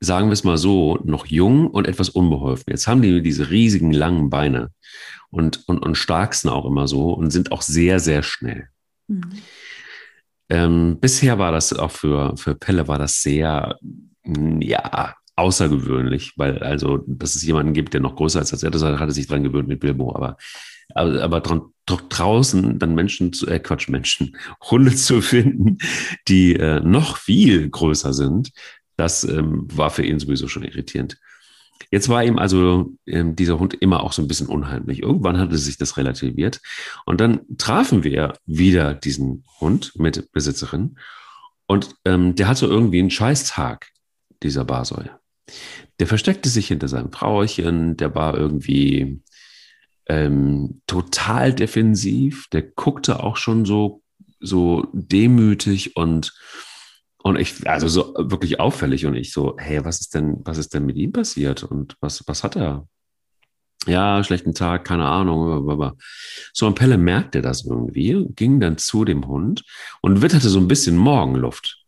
[0.00, 2.64] sagen wir es mal so, noch jung und etwas unbeholfen.
[2.68, 4.70] Jetzt haben die diese riesigen langen Beine
[5.30, 8.68] und, und, und starksten auch immer so und sind auch sehr, sehr schnell.
[9.08, 9.30] Mhm.
[10.48, 13.78] Ähm, bisher war das auch für, für Pelle war das sehr,
[14.24, 18.82] ja, außergewöhnlich, weil also, dass es jemanden gibt, der noch größer ist als er, das
[18.82, 20.36] hat er sich dran gewöhnt mit Bilbo, aber,
[20.94, 24.36] aber, aber draußen dann Menschen zu, äh, Quatsch, Menschen,
[24.70, 25.78] Hunde zu finden,
[26.28, 28.50] die äh, noch viel größer sind,
[29.00, 31.18] das ähm, war für ihn sowieso schon irritierend.
[31.90, 35.00] Jetzt war ihm also ähm, dieser Hund immer auch so ein bisschen unheimlich.
[35.00, 36.60] Irgendwann hatte sich das relativiert.
[37.06, 40.98] Und dann trafen wir wieder diesen Hund mit Besitzerin.
[41.66, 43.88] Und ähm, der hatte irgendwie einen Scheißtag,
[44.42, 45.08] dieser Basoi.
[45.98, 49.22] Der versteckte sich hinter seinem Frauchen, der war irgendwie
[50.06, 54.02] ähm, total defensiv, der guckte auch schon so,
[54.40, 56.34] so demütig und
[57.22, 60.72] und ich, also so wirklich auffällig und ich so, hey, was ist denn, was ist
[60.72, 62.86] denn mit ihm passiert und was, was hat er?
[63.86, 65.96] Ja, schlechten Tag, keine Ahnung.
[66.52, 69.64] So, und Pelle merkte das irgendwie, ging dann zu dem Hund
[70.02, 71.82] und witterte so ein bisschen Morgenluft.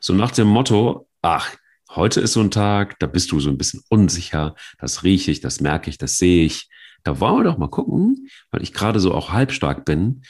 [0.00, 1.54] So nach dem Motto, ach,
[1.90, 5.40] heute ist so ein Tag, da bist du so ein bisschen unsicher, das rieche ich,
[5.40, 6.68] das merke ich, das sehe ich.
[7.02, 10.22] Da wollen wir doch mal gucken, weil ich gerade so auch halbstark bin,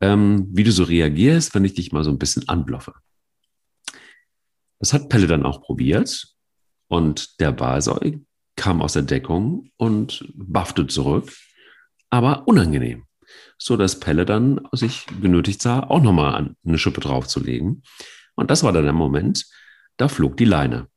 [0.00, 2.94] ähm, wie du so reagierst, wenn ich dich mal so ein bisschen anbloffe.
[4.84, 6.26] Das hat Pelle dann auch probiert
[6.88, 8.18] und der Walseu
[8.54, 11.32] kam aus der Deckung und baffte zurück,
[12.10, 13.04] aber unangenehm,
[13.56, 17.82] so dass Pelle dann sich genötigt sah, auch nochmal eine Schippe draufzulegen.
[18.34, 19.46] Und das war dann der Moment,
[19.96, 20.88] da flog die Leine.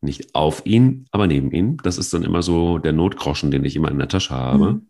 [0.00, 1.78] Nicht auf ihn, aber neben ihn.
[1.78, 4.74] Das ist dann immer so der Notgroschen, den ich immer in der Tasche habe.
[4.74, 4.88] Mhm.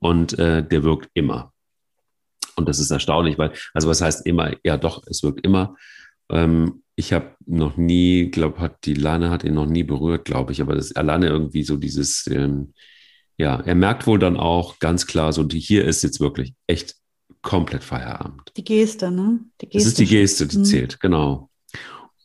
[0.00, 1.52] Und äh, der wirkt immer.
[2.56, 4.56] Und das ist erstaunlich, weil, also was heißt immer?
[4.64, 5.76] Ja, doch, es wirkt immer.
[6.30, 10.52] Ähm, ich habe noch nie, glaube hat die Lane hat ihn noch nie berührt, glaube
[10.52, 12.72] ich, aber das alleine irgendwie so dieses, ähm,
[13.36, 16.94] ja, er merkt wohl dann auch ganz klar, so die, hier ist jetzt wirklich echt
[17.42, 18.52] komplett Feierabend.
[18.56, 19.40] Die Geste, ne?
[19.60, 19.78] Die Geste.
[19.78, 20.64] Das ist die Geste, die mhm.
[20.64, 21.50] zählt, genau.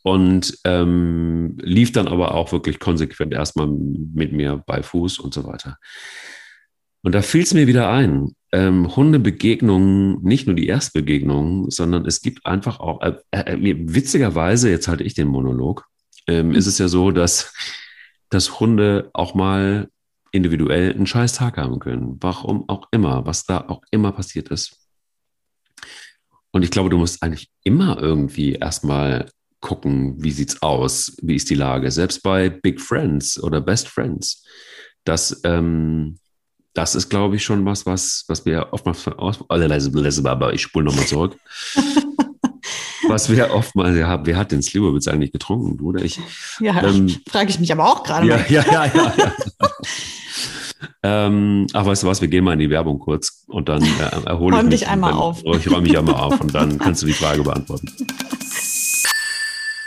[0.02, 5.44] Und ähm, lief dann aber auch wirklich konsequent erstmal mit mir bei Fuß und so
[5.44, 5.76] weiter.
[7.02, 12.20] Und da fiel es mir wieder ein ähm, Hundebegegnungen, nicht nur die Erstbegegnungen, sondern es
[12.20, 15.86] gibt einfach auch, äh, äh, witzigerweise, jetzt halte ich den Monolog,
[16.26, 17.52] ähm, ist es ja so, dass,
[18.28, 19.88] dass Hunde auch mal
[20.32, 22.16] individuell einen scheiß Tag haben können.
[22.20, 24.76] Warum auch immer, was da auch immer passiert ist.
[26.52, 31.50] Und ich glaube, du musst eigentlich immer irgendwie erstmal gucken, wie sieht's aus, wie ist
[31.50, 31.90] die Lage.
[31.90, 34.44] Selbst bei Big Friends oder Best Friends,
[35.04, 36.18] dass ähm,
[36.74, 39.06] das ist, glaube ich, schon was, was, was wir oftmals
[40.26, 41.36] aber ich spule nochmal zurück.
[43.08, 46.20] was wir oftmals, ja, wer hat den Slivovitz eigentlich getrunken, oder ich?
[46.60, 48.26] Ja, ähm, frage ich mich aber auch gerade.
[48.26, 49.32] Ja, ja, ja, ja, ja.
[51.26, 54.26] ähm, ach, weißt du was, wir gehen mal in die Werbung kurz und dann äh,
[54.26, 54.80] erhole ich mich.
[54.80, 55.42] dich einmal dann, auf.
[55.44, 57.90] Ich räume mich einmal auf und dann kannst du die Frage beantworten.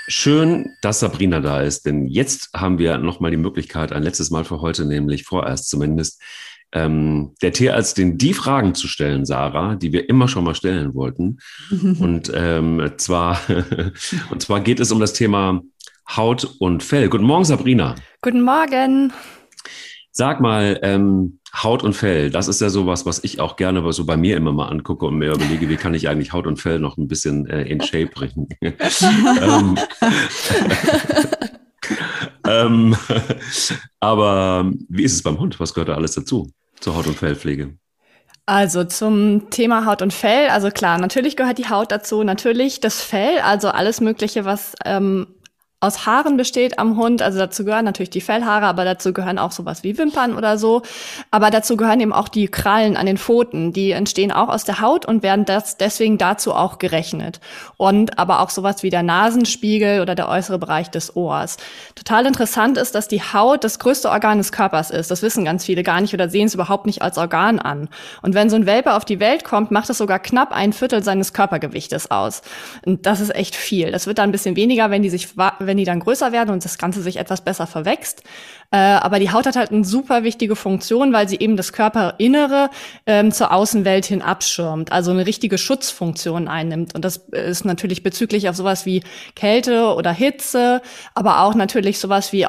[0.10, 4.44] Schön, dass Sabrina da ist, denn jetzt haben wir nochmal die Möglichkeit, ein letztes Mal
[4.44, 6.22] für heute, nämlich vorerst zumindest,
[6.74, 10.94] ähm, der Tierarzt den die Fragen zu stellen, Sarah, die wir immer schon mal stellen
[10.94, 11.40] wollten.
[12.00, 13.40] und ähm, zwar
[14.30, 15.62] und zwar geht es um das Thema
[16.16, 17.10] Haut und Fell.
[17.10, 17.96] Guten Morgen, Sabrina.
[18.22, 19.14] Guten Morgen.
[20.12, 24.06] Sag mal, ähm, Haut und Fell, das ist ja sowas, was ich auch gerne so
[24.06, 26.80] bei mir immer mal angucke und mir überlege, wie kann ich eigentlich Haut und Fell
[26.80, 28.48] noch ein bisschen äh, in Shape bringen.
[28.62, 29.78] ähm,
[32.48, 32.96] ähm,
[34.00, 35.60] aber wie ist es beim Hund?
[35.60, 36.52] Was gehört da alles dazu?
[36.84, 37.78] Zur Haut- und Fellpflege?
[38.46, 43.02] Also zum Thema Haut und Fell, also klar, natürlich gehört die Haut dazu, natürlich das
[43.02, 45.28] Fell, also alles Mögliche, was ähm,
[45.84, 47.22] aus Haaren besteht am Hund.
[47.22, 50.82] Also dazu gehören natürlich die Fellhaare, aber dazu gehören auch sowas wie Wimpern oder so.
[51.30, 53.74] Aber dazu gehören eben auch die Krallen an den Pfoten.
[53.74, 57.40] Die entstehen auch aus der Haut und werden das deswegen dazu auch gerechnet.
[57.78, 61.58] Und aber auch sowas wie der Nasenspiegel oder der äußere Bereich des Ohrs.
[61.96, 65.12] Total interessant ist, dass die Haut das größte Organ des Körpers ist.
[65.12, 67.90] Das wissen ganz viele gar nicht oder sehen es überhaupt nicht als Organ an.
[68.22, 71.04] Und wenn so ein Welpe auf die Welt kommt, macht es sogar knapp ein Viertel
[71.04, 72.42] seines Körpergewichtes aus.
[72.86, 73.92] Und das ist echt viel.
[73.92, 76.52] Das wird dann ein bisschen weniger, wenn die sich, wenn wenn die dann größer werden
[76.52, 78.22] und das Ganze sich etwas besser verwächst.
[78.74, 82.72] Äh, aber die Haut hat halt eine super wichtige Funktion, weil sie eben das Körperinnere
[83.06, 86.96] ähm, zur Außenwelt hin abschirmt, also eine richtige Schutzfunktion einnimmt.
[86.96, 89.04] Und das ist natürlich bezüglich auf sowas wie
[89.36, 90.82] Kälte oder Hitze,
[91.14, 92.48] aber auch natürlich sowas wie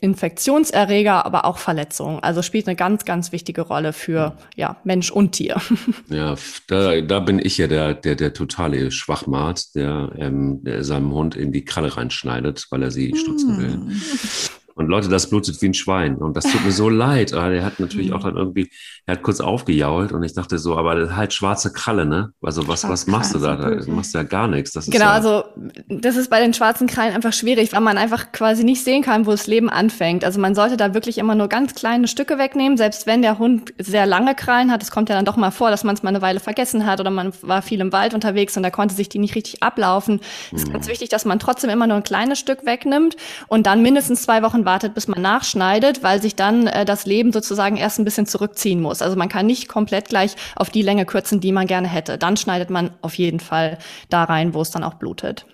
[0.00, 2.20] Infektionserreger, aber auch Verletzungen.
[2.20, 5.60] Also spielt eine ganz, ganz wichtige Rolle für ja, Mensch und Tier.
[6.08, 6.36] Ja,
[6.68, 11.36] da, da bin ich ja der, der, der totale Schwachmat, der, ähm, der seinem Hund
[11.36, 13.96] in die Kralle reinschneidet, weil er sie stutzen will.
[14.78, 14.84] Hm.
[14.84, 16.16] Und Leute, das blutet wie ein Schwein.
[16.16, 17.32] Und das tut mir so leid.
[17.32, 18.70] Aber er hat natürlich auch dann irgendwie,
[19.06, 22.32] er hat kurz aufgejault und ich dachte so, aber halt schwarze Kralle, ne?
[22.42, 23.56] Also was, was machst du da?
[23.56, 24.72] Da machst du ja gar nichts.
[24.72, 25.44] Das genau, ja also
[25.88, 29.26] das ist bei den schwarzen Krallen einfach schwierig, weil man einfach quasi nicht sehen kann,
[29.26, 30.24] wo das Leben anfängt.
[30.24, 33.72] Also man sollte da wirklich immer nur ganz kleine Stücke wegnehmen, selbst wenn der Hund
[33.78, 34.82] sehr lange Krallen hat.
[34.82, 37.00] Es kommt ja dann doch mal vor, dass man es mal eine Weile vergessen hat
[37.00, 40.20] oder man war viel im Wald unterwegs und da konnte sich die nicht richtig ablaufen.
[40.52, 43.16] Es ist ganz wichtig, dass man trotzdem immer nur ein kleines Stück wegnimmt
[43.48, 47.32] und dann mindestens zwei Wochen wartet, bis man nachschneidet, weil sich dann äh, das Leben
[47.32, 49.00] sozusagen erst ein bisschen zurückziehen muss.
[49.00, 52.18] Also man kann nicht komplett gleich auf die Länge kürzen, die man gerne hätte.
[52.18, 53.78] Dann schneidet man auf jeden Fall
[54.10, 55.46] da rein, wo es dann auch blutet.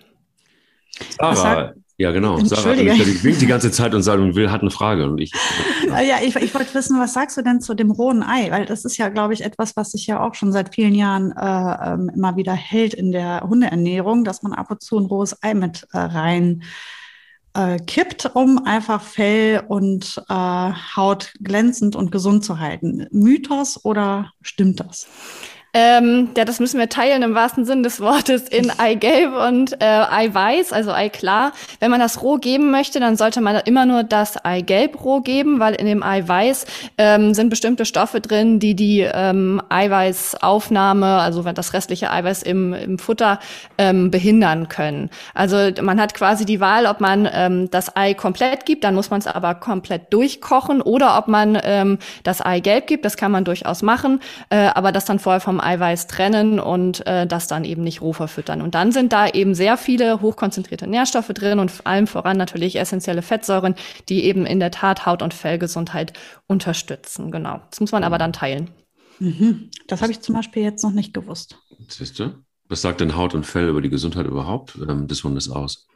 [1.21, 2.39] Sarah, ja, genau.
[2.45, 5.07] Sarah winkt die ganze Zeit und sagt, und will, hat eine Frage.
[5.07, 5.31] Und ich,
[5.87, 8.51] ja, ich, ich wollte wissen, was sagst du denn zu dem rohen Ei?
[8.51, 11.31] Weil das ist ja, glaube ich, etwas, was sich ja auch schon seit vielen Jahren
[11.31, 15.41] äh, ähm, immer wieder hält in der Hundeernährung, dass man ab und zu ein rohes
[15.41, 16.65] Ei mit äh, rein
[17.55, 23.07] äh, kippt, um einfach Fell und äh, Haut glänzend und gesund zu halten.
[23.11, 25.07] Mythos oder stimmt das?
[25.77, 29.85] Ähm, ja, das müssen wir teilen im wahrsten Sinn des Wortes in Eigelb und äh,
[29.85, 31.51] Eiweiß, also Eiklar.
[31.81, 35.59] Wenn man das roh geben möchte, dann sollte man immer nur das Eigelb roh geben,
[35.59, 41.73] weil in dem Eiweiß ähm, sind bestimmte Stoffe drin, die die ähm, Eiweißaufnahme, also das
[41.73, 43.41] restliche Eiweiß im, im Futter
[43.77, 45.11] ähm, behindern können.
[45.35, 49.11] Also man hat quasi die Wahl, ob man ähm, das Ei komplett gibt, dann muss
[49.11, 53.45] man es aber komplett durchkochen, oder ob man ähm, das Eigelb gibt, das kann man
[53.45, 57.83] durchaus machen, äh, aber das dann vorher vom Eiweiß trennen und äh, das dann eben
[57.83, 58.63] nicht roh verfüttern.
[58.63, 62.77] Und dann sind da eben sehr viele hochkonzentrierte Nährstoffe drin und vor allem voran natürlich
[62.77, 63.75] essentielle Fettsäuren,
[64.09, 66.13] die eben in der Tat Haut- und Fellgesundheit
[66.47, 67.31] unterstützen.
[67.31, 67.61] Genau.
[67.71, 68.71] Das muss man aber dann teilen.
[69.19, 69.71] Mhm.
[69.87, 71.59] Das habe ich zum Beispiel jetzt noch nicht gewusst.
[71.89, 72.35] Siehst du?
[72.69, 75.87] Was sagt denn Haut und Fell über die Gesundheit überhaupt ähm, des Hundes aus?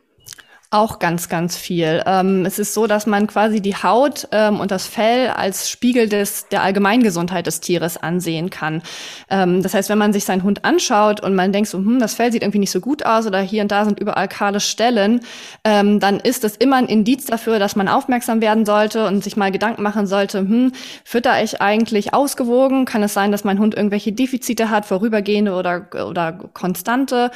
[0.71, 2.03] Auch ganz, ganz viel.
[2.05, 6.11] Ähm, es ist so, dass man quasi die Haut ähm, und das Fell als Spiegel
[6.11, 8.83] des, der Allgemeingesundheit des Tieres ansehen kann.
[9.31, 12.13] Ähm, das heißt, wenn man sich seinen Hund anschaut und man denkt so, hm, das
[12.13, 15.21] Fell sieht irgendwie nicht so gut aus oder hier und da sind überall kahle Stellen,
[15.65, 19.39] ähm, dann ist das immer ein Indiz dafür, dass man aufmerksam werden sollte und sich
[19.39, 22.85] mal Gedanken machen sollte, hm, fütter ich eigentlich ausgewogen?
[22.85, 27.31] Kann es sein, dass mein Hund irgendwelche Defizite hat, vorübergehende oder, oder konstante?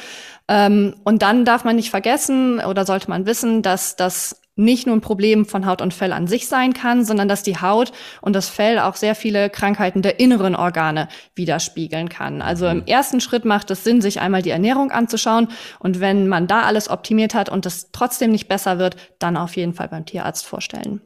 [0.53, 4.95] Ähm, und dann darf man nicht vergessen oder sollte man wissen, dass das nicht nur
[4.95, 8.33] ein Problem von Haut und Fell an sich sein kann, sondern dass die Haut und
[8.33, 12.43] das Fell auch sehr viele Krankheiten der inneren Organe widerspiegeln kann.
[12.43, 12.85] Also im mhm.
[12.85, 15.47] ersten Schritt macht es Sinn, sich einmal die Ernährung anzuschauen.
[15.79, 19.55] Und wenn man da alles optimiert hat und es trotzdem nicht besser wird, dann auf
[19.55, 21.01] jeden Fall beim Tierarzt vorstellen.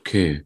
[0.00, 0.44] Okay.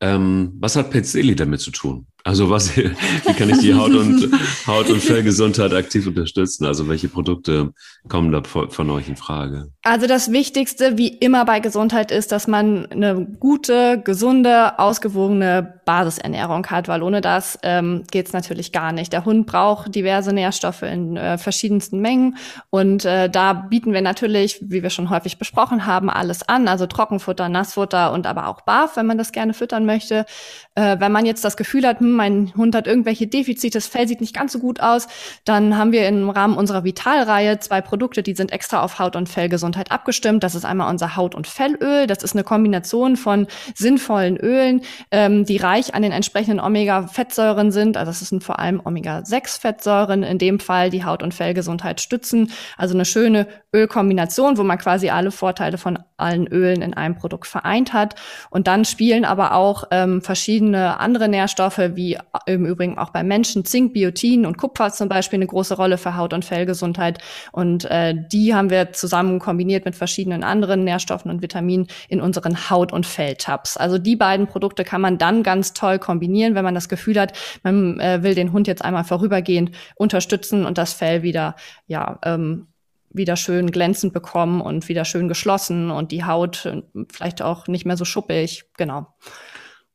[0.00, 2.06] Ähm, was hat Petzeli damit zu tun?
[2.24, 4.28] Also was, wie kann ich die Haut- und,
[4.66, 6.66] Haut- und Fellgesundheit aktiv unterstützen?
[6.66, 7.72] Also welche Produkte
[8.08, 9.70] kommen da von euch in Frage?
[9.82, 16.64] Also das Wichtigste, wie immer bei Gesundheit, ist, dass man eine gute, gesunde, ausgewogene Basisernährung
[16.68, 19.12] hat, weil ohne das ähm, geht natürlich gar nicht.
[19.12, 22.36] Der Hund braucht diverse Nährstoffe in äh, verschiedensten Mengen
[22.70, 26.86] und äh, da bieten wir natürlich, wie wir schon häufig besprochen haben, alles an, also
[26.86, 30.26] Trockenfutter, Nassfutter und aber auch Barf, wenn man das gerne füttern möchte.
[30.76, 34.06] Äh, wenn man jetzt das Gefühl hat, hm, mein Hund hat irgendwelche Defizite, das Fell
[34.06, 35.08] sieht nicht ganz so gut aus,
[35.44, 39.28] dann haben wir im Rahmen unserer Vitalreihe zwei Produkte, die sind extra auf Haut- und
[39.28, 40.44] Fellgesundheit abgestimmt.
[40.44, 42.06] Das ist einmal unser Haut- und Fellöl.
[42.06, 47.96] Das ist eine Kombination von sinnvollen Ölen, ähm, die reich an den entsprechenden Omega-Fettsäuren sind.
[47.96, 52.52] Also das sind vor allem Omega-6-Fettsäuren, in dem Fall die Haut- und Fellgesundheit stützen.
[52.76, 57.46] Also eine schöne Ölkombination, wo man quasi alle Vorteile von allen Ölen in einem Produkt
[57.46, 58.14] vereint hat.
[58.50, 63.64] Und dann spielen aber auch ähm, verschiedene andere Nährstoffe wie im Übrigen auch bei Menschen
[63.64, 67.18] Zink, Biotin und Kupfer zum Beispiel eine große Rolle für Haut- und Fellgesundheit.
[67.52, 72.70] Und äh, die haben wir zusammen kombiniert mit verschiedenen anderen Nährstoffen und Vitaminen in unseren
[72.70, 73.76] Haut- und Felltabs.
[73.76, 77.32] Also die beiden Produkte kann man dann ganz toll kombinieren, wenn man das Gefühl hat,
[77.62, 81.56] man äh, will den Hund jetzt einmal vorübergehend unterstützen und das Fell wieder
[81.86, 82.69] ja ähm,
[83.10, 87.84] wieder schön glänzend bekommen und wieder schön geschlossen und die Haut äh, vielleicht auch nicht
[87.84, 88.64] mehr so schuppig.
[88.76, 89.08] Genau.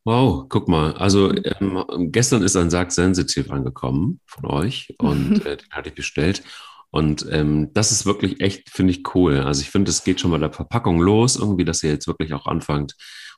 [0.03, 0.93] Wow, guck mal.
[0.97, 5.95] Also ähm, gestern ist ein Sack Sensitiv angekommen von euch und äh, den hatte ich
[5.95, 6.43] bestellt.
[6.91, 9.39] Und ähm, das ist wirklich echt, finde ich, cool.
[9.39, 12.33] Also ich finde, es geht schon bei der Verpackung los, irgendwie, dass ihr jetzt wirklich
[12.33, 12.95] auch anfangt,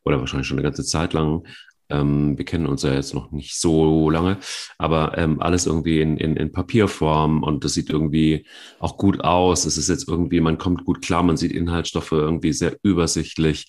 [0.08, 1.46] oder wahrscheinlich schon eine ganze Zeit lang.
[1.89, 4.38] Ähm, wir kennen uns ja jetzt noch nicht so lange,
[4.78, 8.45] aber ähm, alles irgendwie in, in, in Papierform und das sieht irgendwie
[8.80, 9.65] auch gut aus.
[9.65, 13.67] Es ist jetzt irgendwie, man kommt gut klar, man sieht Inhaltsstoffe irgendwie sehr übersichtlich.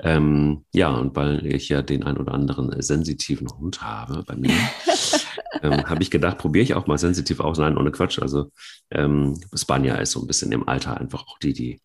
[0.00, 4.52] Ähm, ja, und weil ich ja den ein oder anderen sensitiven Hund habe bei mir,
[5.62, 7.58] ähm, habe ich gedacht, probiere ich auch mal sensitiv aus.
[7.58, 8.20] Nein, ohne Quatsch.
[8.20, 8.52] Also
[8.90, 11.80] ähm, Spanja ist so ein bisschen im Alter einfach auch die, die,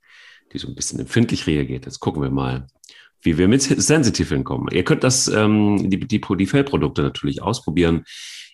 [0.51, 1.85] die so ein bisschen empfindlich reagiert.
[1.85, 2.67] Jetzt gucken wir mal,
[3.23, 4.67] wie wir mit sensitiv hinkommen.
[4.71, 8.03] Ihr könnt das, ähm, die, die, die Fellprodukte natürlich ausprobieren.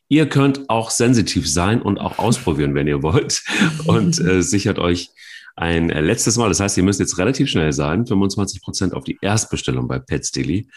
[0.07, 3.43] Ihr könnt auch sensitiv sein und auch ausprobieren, wenn ihr wollt.
[3.85, 5.11] Und äh, sichert euch
[5.55, 6.47] ein äh, letztes Mal.
[6.47, 8.07] Das heißt, ihr müsst jetzt relativ schnell sein.
[8.07, 10.67] 25 Prozent auf die Erstbestellung bei Petsdaily.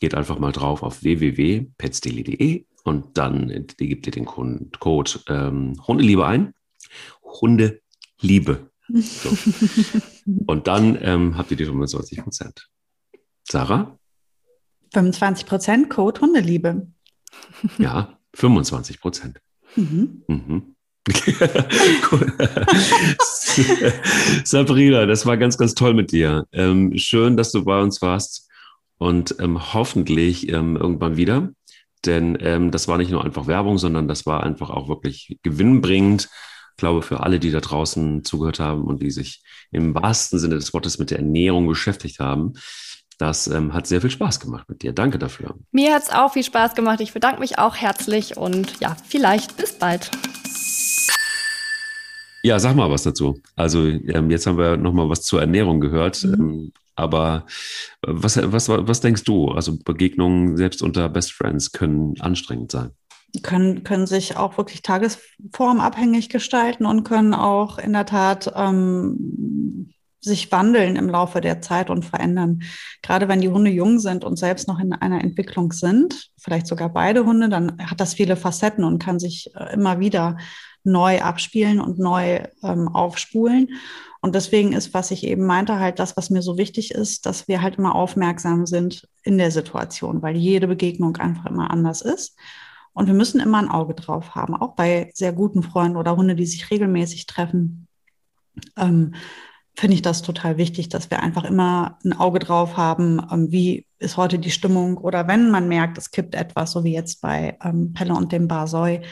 [0.00, 6.24] Geht einfach mal drauf auf www.petsdaily.de und dann die gibt ihr den Code ähm, Hundeliebe
[6.24, 6.54] ein.
[7.22, 8.70] Hundeliebe.
[8.88, 9.36] So.
[10.46, 12.68] und dann ähm, habt ihr die 25 Prozent.
[13.50, 13.98] Sarah?
[14.92, 16.86] 25 Prozent Code Hundeliebe.
[17.78, 19.40] Ja, 25 Prozent.
[19.76, 20.22] Mhm.
[20.28, 20.74] Mhm.
[24.44, 26.46] Sabrina, das war ganz, ganz toll mit dir.
[26.52, 28.48] Ähm, schön, dass du bei uns warst
[28.98, 31.50] und ähm, hoffentlich ähm, irgendwann wieder.
[32.04, 36.28] Denn ähm, das war nicht nur einfach Werbung, sondern das war einfach auch wirklich gewinnbringend.
[36.72, 40.56] Ich glaube, für alle, die da draußen zugehört haben und die sich im wahrsten Sinne
[40.56, 42.54] des Wortes mit der Ernährung beschäftigt haben.
[43.18, 44.92] Das ähm, hat sehr viel Spaß gemacht mit dir.
[44.92, 45.56] Danke dafür.
[45.72, 47.00] Mir hat es auch viel Spaß gemacht.
[47.00, 50.10] Ich bedanke mich auch herzlich und ja, vielleicht bis bald.
[52.44, 53.40] Ja, sag mal was dazu.
[53.56, 56.22] Also ähm, jetzt haben wir noch mal was zur Ernährung gehört.
[56.22, 56.34] Mhm.
[56.34, 57.46] Ähm, aber
[58.02, 59.50] was, was, was denkst du?
[59.50, 62.90] Also Begegnungen selbst unter Best Friends können anstrengend sein.
[63.42, 70.50] Können, können sich auch wirklich tagesformabhängig gestalten und können auch in der Tat ähm, sich
[70.50, 72.62] wandeln im Laufe der Zeit und verändern.
[73.02, 76.88] Gerade wenn die Hunde jung sind und selbst noch in einer Entwicklung sind, vielleicht sogar
[76.88, 80.36] beide Hunde, dann hat das viele Facetten und kann sich äh, immer wieder
[80.84, 83.70] neu abspielen und neu ähm, aufspulen.
[84.20, 87.46] Und deswegen ist, was ich eben meinte, halt das, was mir so wichtig ist, dass
[87.46, 92.36] wir halt immer aufmerksam sind in der Situation, weil jede Begegnung einfach immer anders ist.
[92.92, 96.34] Und wir müssen immer ein Auge drauf haben, auch bei sehr guten Freunden oder Hunde,
[96.34, 97.86] die sich regelmäßig treffen.
[98.76, 99.14] Ähm,
[99.78, 103.86] finde ich das total wichtig, dass wir einfach immer ein Auge drauf haben, ähm, wie
[104.00, 107.56] ist heute die Stimmung oder wenn man merkt, es kippt etwas, so wie jetzt bei
[107.62, 109.02] ähm, Pelle und dem Barsoi,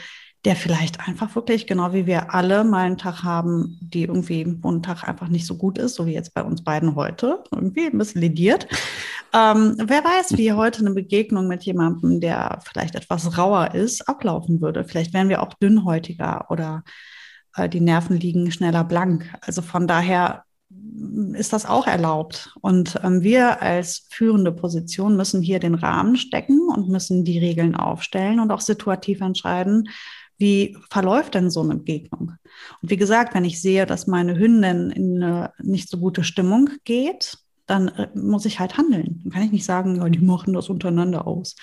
[0.43, 4.69] der vielleicht einfach wirklich, genau wie wir alle, mal einen Tag haben, die irgendwie, wo
[4.69, 7.85] ein Tag einfach nicht so gut ist, so wie jetzt bei uns beiden heute, irgendwie
[7.85, 8.67] ein bisschen lidiert.
[9.33, 14.61] Ähm, wer weiß, wie heute eine Begegnung mit jemandem, der vielleicht etwas rauer ist, ablaufen
[14.61, 14.83] würde.
[14.83, 16.83] Vielleicht wären wir auch dünnhäutiger oder
[17.55, 19.33] äh, die Nerven liegen schneller blank.
[19.41, 20.43] Also von daher
[21.33, 22.53] ist das auch erlaubt.
[22.61, 27.75] Und ähm, wir als führende Position müssen hier den Rahmen stecken und müssen die Regeln
[27.75, 29.89] aufstellen und auch situativ entscheiden,
[30.37, 32.33] wie verläuft denn so eine Begegnung?
[32.81, 36.69] Und wie gesagt, wenn ich sehe, dass meine Hündin in eine nicht so gute Stimmung
[36.83, 39.21] geht, dann äh, muss ich halt handeln.
[39.23, 41.55] Dann kann ich nicht sagen, ja, die machen das untereinander aus.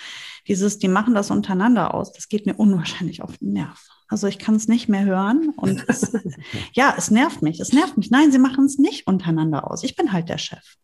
[0.47, 3.81] Dieses, die machen das untereinander aus, das geht mir unwahrscheinlich auf den Nerv.
[4.07, 6.15] Also ich kann es nicht mehr hören und es,
[6.73, 7.59] ja, es nervt mich.
[7.59, 8.11] Es nervt mich.
[8.11, 9.83] Nein, sie machen es nicht untereinander aus.
[9.83, 10.75] Ich bin halt der Chef.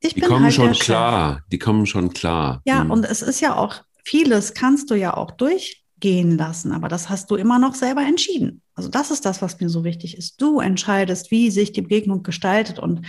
[0.00, 1.34] Ich die kommen halt schon klar.
[1.34, 1.48] Chef.
[1.50, 2.62] Die kommen schon klar.
[2.64, 2.90] Ja, hm.
[2.90, 6.72] und es ist ja auch vieles kannst du ja auch durch gehen lassen.
[6.72, 8.60] Aber das hast du immer noch selber entschieden.
[8.74, 10.40] Also das ist das, was mir so wichtig ist.
[10.42, 13.06] Du entscheidest, wie sich die Begegnung gestaltet und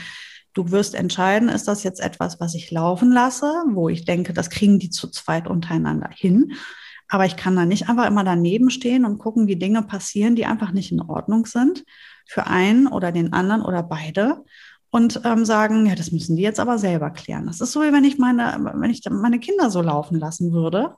[0.54, 4.52] du wirst entscheiden, ist das jetzt etwas, was ich laufen lasse, wo ich denke, das
[4.52, 6.54] kriegen die zu zweit untereinander hin.
[7.14, 10.48] Aber ich kann da nicht einfach immer daneben stehen und gucken, wie Dinge passieren, die
[10.48, 11.86] einfach nicht in Ordnung sind
[12.26, 14.44] für einen oder den anderen oder beide
[14.90, 17.46] und ähm, sagen, ja, das müssen die jetzt aber selber klären.
[17.46, 20.96] Das ist so, wie wenn ich meine, wenn ich meine Kinder so laufen lassen würde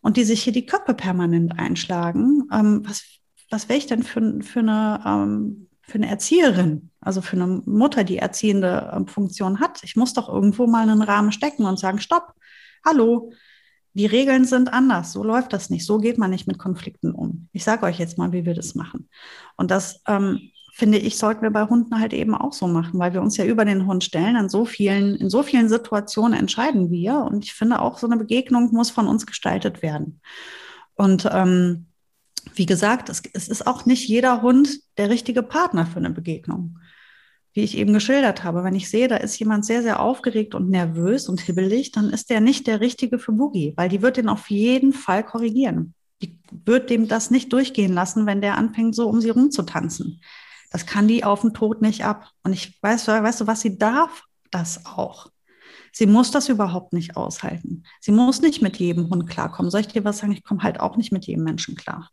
[0.00, 3.02] und die sich hier die Köpfe permanent einschlagen, ähm, was,
[3.50, 8.04] was wäre ich denn für, für, eine, ähm, für eine Erzieherin, also für eine Mutter,
[8.04, 9.82] die erziehende ähm, Funktion hat?
[9.82, 12.32] Ich muss doch irgendwo mal einen Rahmen stecken und sagen, stopp,
[12.86, 13.32] hallo,
[13.98, 17.48] die Regeln sind anders, so läuft das nicht, so geht man nicht mit Konflikten um.
[17.52, 19.08] Ich sage euch jetzt mal, wie wir das machen.
[19.56, 23.12] Und das ähm, finde ich, sollten wir bei Hunden halt eben auch so machen, weil
[23.12, 24.36] wir uns ja über den Hund stellen.
[24.36, 27.16] In so vielen, in so vielen Situationen entscheiden wir.
[27.16, 30.20] Und ich finde auch, so eine Begegnung muss von uns gestaltet werden.
[30.94, 31.86] Und ähm,
[32.54, 36.78] wie gesagt, es, es ist auch nicht jeder Hund der richtige Partner für eine Begegnung.
[37.58, 40.70] Wie ich eben geschildert habe, wenn ich sehe, da ist jemand sehr, sehr aufgeregt und
[40.70, 44.28] nervös und hibbelig, dann ist der nicht der richtige für Boogie, weil die wird den
[44.28, 45.92] auf jeden Fall korrigieren.
[46.22, 50.20] Die, würde dem das nicht durchgehen lassen, wenn der anfängt, so um sie rumzutanzen.
[50.70, 52.30] Das kann die auf den Tod nicht ab.
[52.44, 54.22] Und ich weiß, weißt du, was sie darf?
[54.52, 55.26] Das auch.
[55.90, 57.82] Sie muss das überhaupt nicht aushalten.
[58.00, 59.72] Sie muss nicht mit jedem Hund klarkommen.
[59.72, 60.30] Soll ich dir was sagen?
[60.30, 62.08] Ich komme halt auch nicht mit jedem Menschen klar.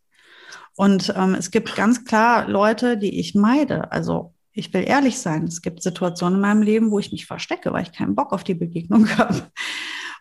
[0.74, 3.92] Und ähm, es gibt ganz klar Leute, die ich meide.
[3.92, 7.72] Also ich will ehrlich sein, es gibt Situationen in meinem Leben, wo ich mich verstecke,
[7.72, 9.50] weil ich keinen Bock auf die Begegnung habe.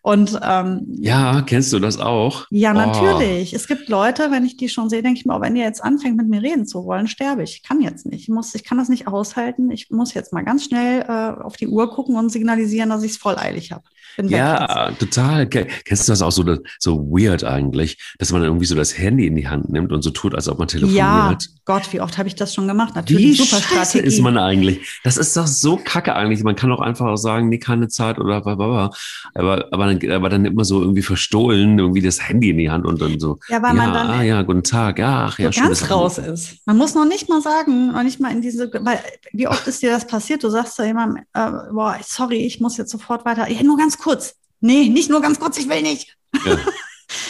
[0.05, 2.45] Und ähm, ja, kennst du das auch?
[2.51, 2.73] Ja, oh.
[2.75, 3.55] natürlich.
[3.55, 5.83] Es gibt Leute, wenn ich die schon sehe, denke ich mir, oh, wenn ihr jetzt
[5.83, 7.55] anfängt, mit mir reden zu wollen, sterbe ich.
[7.55, 8.21] Ich kann jetzt nicht.
[8.21, 9.71] Ich muss, ich kann das nicht aushalten.
[9.71, 13.13] Ich muss jetzt mal ganz schnell äh, auf die Uhr gucken und signalisieren, dass ich
[13.13, 13.83] es voll eilig habe.
[14.23, 15.47] Ja, total.
[15.47, 19.35] Kennst du das auch so, so weird eigentlich, dass man irgendwie so das Handy in
[19.35, 20.97] die Hand nimmt und so tut, als ob man telefoniert?
[20.99, 22.95] Ja, Gott, wie oft habe ich das schon gemacht?
[22.95, 24.05] Natürlich, wie super Strategie.
[24.05, 24.99] ist man eigentlich?
[25.03, 26.43] Das ist doch so kacke eigentlich.
[26.43, 28.91] Man kann auch einfach auch sagen, nee, keine Zeit oder blablabla.
[29.33, 32.85] Aber, aber, dann, aber dann man so irgendwie verstohlen irgendwie das Handy in die Hand
[32.85, 33.39] und dann so.
[33.49, 34.09] Ja, weil ja, man dann.
[34.09, 34.99] Ah, ja, guten Tag.
[34.99, 36.57] Ach, ja, so ganz raus ist.
[36.65, 38.99] Man muss noch nicht mal sagen, noch nicht mal in diese, weil
[39.31, 40.43] wie oft ist dir das passiert?
[40.43, 43.49] Du sagst zu jemandem, äh, boah, sorry, ich muss jetzt sofort weiter.
[43.49, 44.35] Ja, nur ganz kurz.
[44.61, 46.15] Nee, nicht nur ganz kurz, ich will nicht.
[46.45, 46.57] Ja.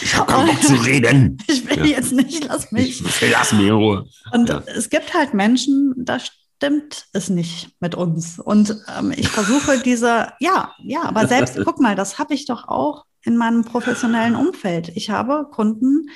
[0.02, 1.38] Ich habe keinen Bock zu reden.
[1.46, 1.96] Ich will ja.
[1.96, 3.04] jetzt nicht, lass mich.
[3.04, 4.06] Ich, lass mich in Ruhe.
[4.32, 4.62] Und ja.
[4.66, 6.18] es gibt halt Menschen, da
[6.56, 8.38] stimmt es nicht mit uns.
[8.38, 12.68] Und ähm, ich versuche diese, ja, ja, aber selbst, guck mal, das habe ich doch
[12.68, 14.90] auch in meinem professionellen Umfeld.
[14.94, 16.10] Ich habe Kunden,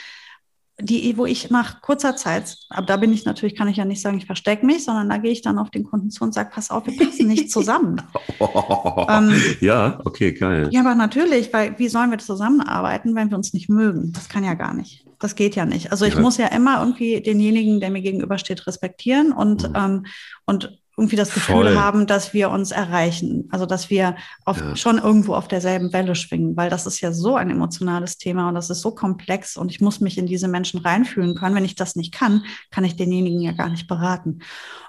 [0.81, 4.01] die, wo ich nach kurzer Zeit, aber da bin ich natürlich, kann ich ja nicht
[4.01, 6.51] sagen, ich verstecke mich, sondern da gehe ich dann auf den Kunden zu und sage,
[6.53, 8.03] pass auf, wir passen nicht zusammen.
[9.09, 10.69] ähm, ja, okay, geil.
[10.71, 14.13] Ja, aber natürlich, weil wie sollen wir zusammenarbeiten, wenn wir uns nicht mögen?
[14.13, 15.05] Das kann ja gar nicht.
[15.19, 15.93] Das geht ja nicht.
[15.93, 16.21] Also ich ja.
[16.21, 19.77] muss ja immer irgendwie denjenigen, der mir gegenübersteht, respektieren und, mhm.
[19.77, 20.07] ähm,
[20.47, 21.79] und irgendwie das Gefühl Voll.
[21.79, 23.49] haben, dass wir uns erreichen.
[23.51, 24.77] Also dass wir auf, ja.
[24.77, 28.55] schon irgendwo auf derselben Welle schwingen, weil das ist ja so ein emotionales Thema und
[28.55, 31.55] das ist so komplex und ich muss mich in diese Menschen reinfühlen können.
[31.55, 34.41] Wenn ich das nicht kann, kann ich denjenigen ja gar nicht beraten.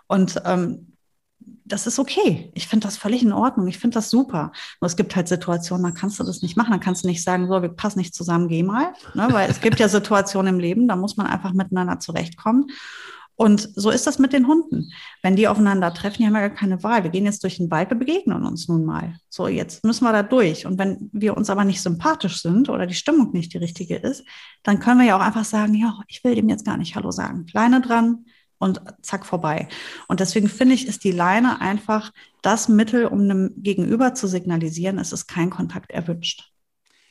[0.07, 0.91] Und ähm,
[1.71, 2.51] das ist okay.
[2.53, 3.67] Ich finde das völlig in Ordnung.
[3.67, 4.51] Ich finde das super.
[4.81, 6.71] Nur es gibt halt Situationen, da kannst du das nicht machen.
[6.71, 8.93] Da kannst du nicht sagen, so, wir passen nicht zusammen, geh mal.
[9.13, 9.27] Ne?
[9.31, 12.67] Weil es gibt ja Situationen im Leben, da muss man einfach miteinander zurechtkommen.
[13.35, 14.91] Und so ist das mit den Hunden.
[15.23, 17.03] Wenn die aufeinander treffen, die haben ja gar keine Wahl.
[17.03, 19.15] Wir gehen jetzt durch den Wald, wir begegnen uns nun mal.
[19.29, 20.65] So, jetzt müssen wir da durch.
[20.65, 24.23] Und wenn wir uns aber nicht sympathisch sind oder die Stimmung nicht die richtige ist,
[24.63, 27.11] dann können wir ja auch einfach sagen, ja, ich will dem jetzt gar nicht Hallo
[27.11, 27.47] sagen.
[27.53, 28.25] Leine dran
[28.59, 29.67] und zack vorbei.
[30.07, 32.11] Und deswegen finde ich, ist die Leine einfach
[32.43, 36.51] das Mittel, um einem Gegenüber zu signalisieren, es ist kein Kontakt erwünscht.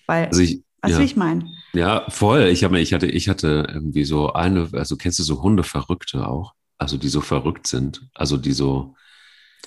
[0.06, 1.00] Weil also ich, Weißt du, ja.
[1.00, 1.46] wie ich meine?
[1.72, 2.44] Ja, voll.
[2.44, 6.54] Ich, hab, ich, hatte, ich hatte irgendwie so eine, also kennst du so Hundeverrückte auch?
[6.78, 8.02] Also die so verrückt sind.
[8.14, 8.94] Also die so.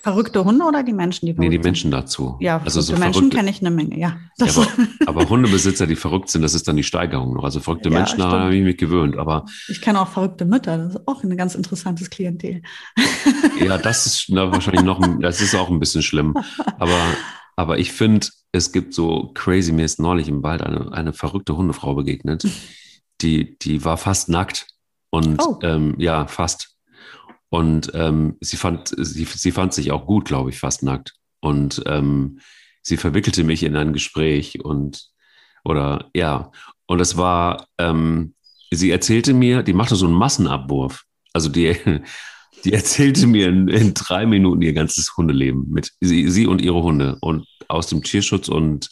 [0.01, 2.36] Verrückte Hunde oder die Menschen, die verrückt Nee, die Menschen dazu.
[2.41, 4.18] Ja, also so Menschen kenne ich eine Menge, ja.
[4.38, 4.68] ja aber,
[5.05, 7.45] aber, Hundebesitzer, die verrückt sind, das ist dann die Steigerung noch.
[7.45, 9.16] Also verrückte ja, Menschen, habe ich mich gewöhnt.
[9.16, 12.64] Aber ich kenne auch verrückte Mütter, das ist auch ein ganz interessantes Klientel.
[13.64, 16.34] Ja, das ist na, wahrscheinlich noch, das ist auch ein bisschen schlimm.
[16.80, 16.99] Aber,
[17.56, 21.58] aber ich finde, es gibt so crazy, mir ist neulich im Wald eine, eine verrückte
[21.58, 22.45] Hundefrau begegnet,
[23.22, 24.68] die, die war fast nackt
[25.10, 25.60] und oh.
[25.62, 26.76] ähm, ja, fast.
[27.49, 31.14] Und ähm, sie, fand, sie, sie fand sich auch gut, glaube ich, fast nackt.
[31.39, 32.39] Und ähm,
[32.82, 35.10] sie verwickelte mich in ein Gespräch und
[35.64, 36.51] oder ja,
[36.88, 38.34] und es war, ähm,
[38.72, 41.04] sie erzählte mir, die machte so einen Massenabwurf.
[41.32, 41.76] Also die,
[42.64, 46.82] die erzählte mir in, in drei Minuten ihr ganzes Hundeleben mit sie, sie und ihre
[46.82, 47.18] Hunde.
[47.22, 48.89] Und aus dem Tierschutz und,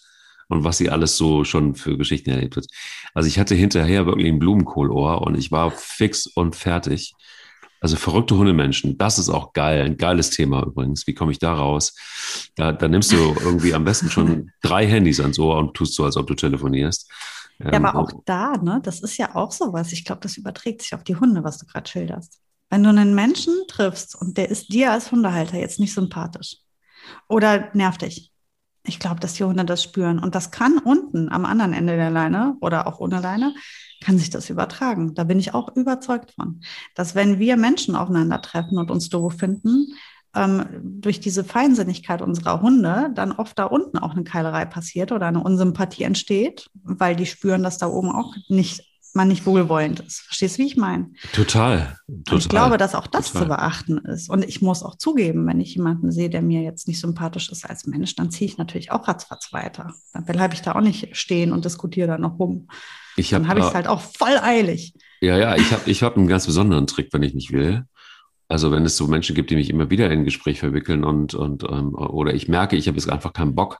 [0.49, 2.65] und was sie alles so schon für Geschichten erlebt hat.
[3.13, 7.13] Also ich hatte hinterher wirklich ein Blumenkohlohr und ich war fix und fertig.
[7.79, 11.07] Also verrückte Hundemenschen, das ist auch geil, ein geiles Thema übrigens.
[11.07, 11.95] Wie komme ich da raus?
[12.55, 16.05] Da, da nimmst du irgendwie am besten schon drei Handys ans Ohr und tust so,
[16.05, 17.09] als ob du telefonierst.
[17.59, 19.91] Ja, aber ähm, auch da, ne, das ist ja auch sowas.
[19.93, 22.39] Ich glaube, das überträgt sich auf die Hunde, was du gerade schilderst.
[22.71, 26.57] Wenn du einen Menschen triffst und der ist dir als Hundehalter jetzt nicht sympathisch
[27.27, 28.31] oder nervt dich,
[28.83, 30.17] ich glaube, dass die Hunde das spüren.
[30.17, 33.53] Und das kann unten am anderen Ende der Leine oder auch ohne Leine,
[34.03, 35.13] kann sich das übertragen.
[35.13, 36.61] Da bin ich auch überzeugt von,
[36.95, 39.93] dass wenn wir Menschen aufeinandertreffen und uns doof finden,
[40.33, 45.27] ähm, durch diese Feinsinnigkeit unserer Hunde dann oft da unten auch eine Keilerei passiert oder
[45.27, 50.21] eine Unsympathie entsteht, weil die spüren, dass da oben auch nicht man nicht wohlwollend ist.
[50.21, 51.11] Verstehst du, wie ich meine?
[51.33, 52.39] Total, total.
[52.39, 53.41] ich glaube, dass auch das total.
[53.41, 54.29] zu beachten ist.
[54.29, 57.69] Und ich muss auch zugeben, wenn ich jemanden sehe, der mir jetzt nicht sympathisch ist
[57.69, 59.93] als Mensch, dann ziehe ich natürlich auch ratzfatz weiter.
[60.13, 62.67] Dann bleibe ich da auch nicht stehen und diskutiere da noch rum.
[63.17, 64.93] Ich dann habe ich es halt auch voll eilig.
[65.19, 67.83] Ja, ja, ich habe ich hab einen ganz besonderen Trick, wenn ich nicht will.
[68.47, 71.33] Also wenn es so Menschen gibt, die mich immer wieder in ein Gespräch verwickeln und,
[71.33, 73.79] und ähm, oder ich merke, ich habe jetzt einfach keinen Bock,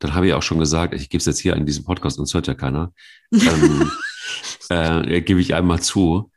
[0.00, 2.34] dann habe ich auch schon gesagt, ich gebe es jetzt hier in diesem Podcast, uns
[2.34, 2.92] hört ja keiner.
[3.32, 3.90] ähm,
[4.72, 6.30] äh, gebe ich einmal zu.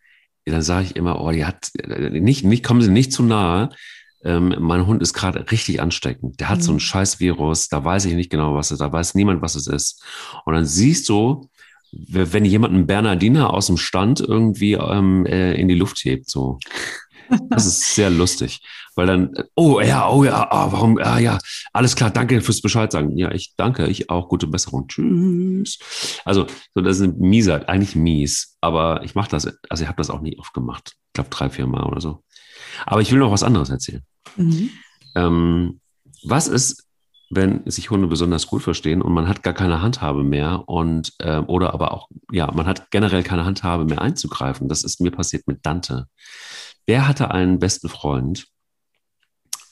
[0.45, 1.71] Dann sage ich immer, oh, die hat
[2.11, 3.69] nicht, nicht, kommen Sie nicht zu nahe.
[4.23, 6.39] Ähm, mein Hund ist gerade richtig ansteckend.
[6.39, 6.63] Der hat mhm.
[6.63, 9.41] so ein scheiß Virus, da weiß ich nicht genau, was es ist, da weiß niemand,
[9.41, 10.03] was es ist.
[10.45, 11.49] Und dann siehst du,
[11.91, 16.59] wenn jemand einen Bernardiner aus dem Stand irgendwie ähm, äh, in die Luft hebt, so.
[17.49, 18.61] Das ist sehr lustig,
[18.95, 21.37] weil dann, oh ja, oh ja, oh, warum, ah, ja,
[21.73, 23.17] alles klar, danke fürs Bescheid sagen.
[23.17, 25.79] Ja, ich danke, ich auch, gute Besserung, tschüss.
[26.25, 30.09] Also, so, das ist mieser, eigentlich mies, aber ich mache das, also ich habe das
[30.09, 30.93] auch nie oft gemacht.
[31.07, 32.23] Ich glaube drei, vier Mal oder so.
[32.85, 34.03] Aber ich will noch was anderes erzählen.
[34.35, 34.69] Mhm.
[35.15, 35.79] Ähm,
[36.23, 36.85] was ist,
[37.29, 41.39] wenn sich Hunde besonders gut verstehen und man hat gar keine Handhabe mehr und äh,
[41.39, 44.69] oder aber auch, ja, man hat generell keine Handhabe mehr einzugreifen.
[44.69, 46.07] Das ist mir passiert mit Dante.
[46.87, 48.47] Der hatte einen besten Freund,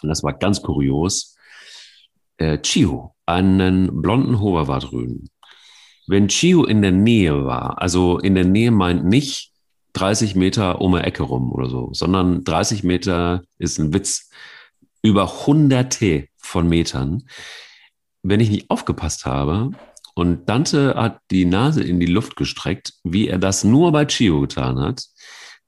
[0.02, 1.36] und das war ganz kurios,
[2.38, 5.30] äh, Chio, einen blonden Hoverwartrüden.
[6.08, 9.52] Wenn Chio in der Nähe war, also in der Nähe meint nicht
[9.94, 14.30] 30 Meter um eine Ecke rum oder so, sondern 30 Meter ist ein Witz,
[15.02, 17.24] über hunderte von Metern.
[18.24, 19.72] Wenn ich nicht aufgepasst habe
[20.16, 24.42] und Dante hat die Nase in die Luft gestreckt, wie er das nur bei Chio
[24.42, 25.04] getan hat,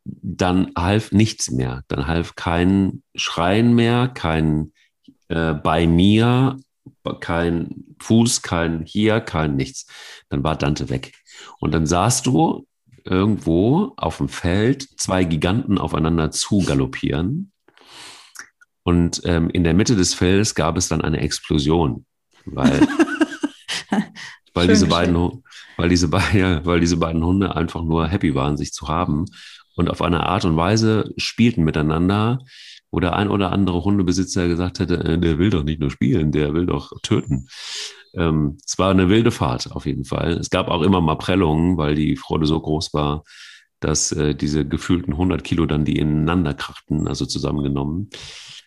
[0.06, 1.84] dann half nichts mehr.
[1.88, 4.72] Dann half kein Schreien mehr, kein
[5.28, 6.58] äh, bei mir,
[7.20, 9.88] kein Fuß, kein hier, kein nichts.
[10.30, 11.14] Dann war Dante weg.
[11.60, 12.68] Und dann sahst du
[13.04, 17.52] irgendwo auf dem Feld zwei Giganten aufeinander zu galoppieren.
[18.84, 22.06] Und ähm, in der Mitte des Feldes gab es dann eine Explosion,
[22.46, 22.88] weil,
[24.54, 25.44] weil, diese beiden,
[25.78, 29.26] weil, diese beiden, weil diese beiden Hunde einfach nur happy waren, sich zu haben
[29.76, 32.40] und auf eine Art und Weise spielten miteinander,
[32.92, 36.32] wo der ein oder andere Hundebesitzer gesagt hätte, äh, der will doch nicht nur spielen,
[36.32, 37.48] der will doch töten.
[38.14, 40.34] Ähm, es war eine wilde Fahrt auf jeden Fall.
[40.34, 43.24] Es gab auch immer mal Prellungen, weil die Freude so groß war,
[43.80, 48.10] dass äh, diese gefühlten 100 Kilo dann die ineinander krachten, also zusammengenommen,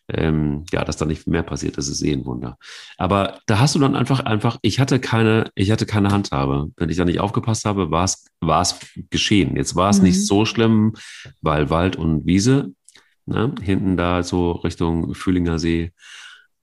[0.08, 2.56] ähm, ja, dass da nicht mehr passiert, das ist eh ein Wunder.
[2.96, 6.70] Aber da hast du dann einfach, einfach, ich hatte keine, ich hatte keine Handhabe.
[6.76, 8.78] Wenn ich da nicht aufgepasst habe, war es, war es
[9.10, 9.56] geschehen.
[9.56, 10.04] Jetzt war es mhm.
[10.04, 10.94] nicht so schlimm,
[11.42, 12.72] weil Wald und Wiese,
[13.26, 15.92] ne, hinten da so Richtung Fühlinger See.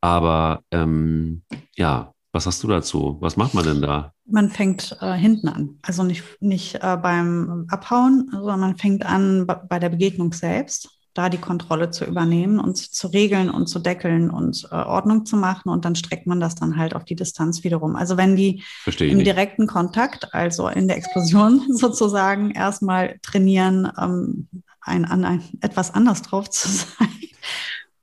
[0.01, 1.43] Aber ähm,
[1.75, 3.17] ja, was hast du dazu?
[3.21, 4.11] Was macht man denn da?
[4.25, 5.79] Man fängt äh, hinten an.
[5.83, 11.29] Also nicht, nicht äh, beim Abhauen, sondern man fängt an bei der Begegnung selbst da
[11.29, 15.69] die Kontrolle zu übernehmen und zu regeln und zu deckeln und äh, Ordnung zu machen.
[15.69, 17.95] Und dann streckt man das dann halt auf die Distanz wiederum.
[17.95, 18.61] Also wenn die
[18.99, 19.25] im nicht.
[19.25, 24.49] direkten Kontakt, also in der Explosion sozusagen, erstmal trainieren, ähm,
[24.81, 27.07] ein, an ein, etwas anders drauf zu sein.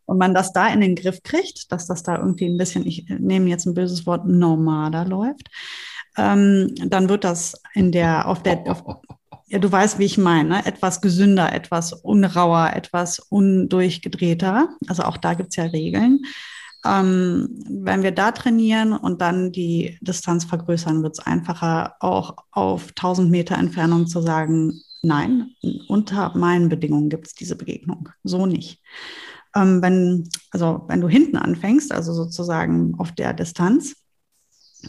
[0.06, 3.06] Und man das da in den Griff kriegt, dass das da irgendwie ein bisschen, ich
[3.08, 5.48] nehme jetzt ein böses Wort, normaler läuft,
[6.16, 8.84] ähm, dann wird das in der, auf der, auf,
[9.52, 10.66] ja, du weißt, wie ich meine, ne?
[10.66, 14.70] etwas gesünder, etwas unrauer, etwas undurchgedrehter.
[14.88, 16.20] Also auch da gibt es ja Regeln.
[16.86, 22.88] Ähm, wenn wir da trainieren und dann die Distanz vergrößern, wird es einfacher, auch auf
[22.96, 25.50] 1000 Meter Entfernung zu sagen, nein,
[25.86, 28.08] unter meinen Bedingungen gibt es diese Begegnung.
[28.24, 28.80] So nicht.
[29.54, 33.96] Ähm, wenn, also wenn du hinten anfängst, also sozusagen auf der Distanz,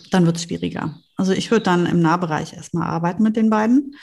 [0.10, 0.96] dann wird es schwieriger.
[1.18, 3.94] Also ich würde dann im Nahbereich erstmal arbeiten mit den beiden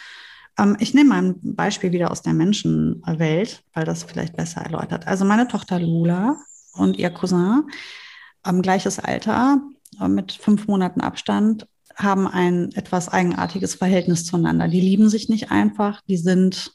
[0.59, 5.07] ähm, ich nehme ein Beispiel wieder aus der Menschenwelt, weil das vielleicht besser erläutert.
[5.07, 6.36] Also meine Tochter Lula
[6.74, 7.64] und ihr Cousin,
[8.46, 9.61] ähm, gleiches Alter,
[10.01, 14.68] äh, mit fünf Monaten Abstand, haben ein etwas eigenartiges Verhältnis zueinander.
[14.68, 16.72] Die lieben sich nicht einfach, die sind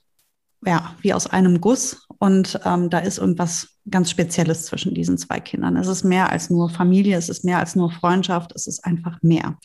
[0.65, 5.39] ja wie aus einem Guss und ähm, da ist irgendwas ganz Spezielles zwischen diesen zwei
[5.39, 5.77] Kindern.
[5.77, 9.21] Es ist mehr als nur Familie, es ist mehr als nur Freundschaft, es ist einfach
[9.21, 9.57] mehr.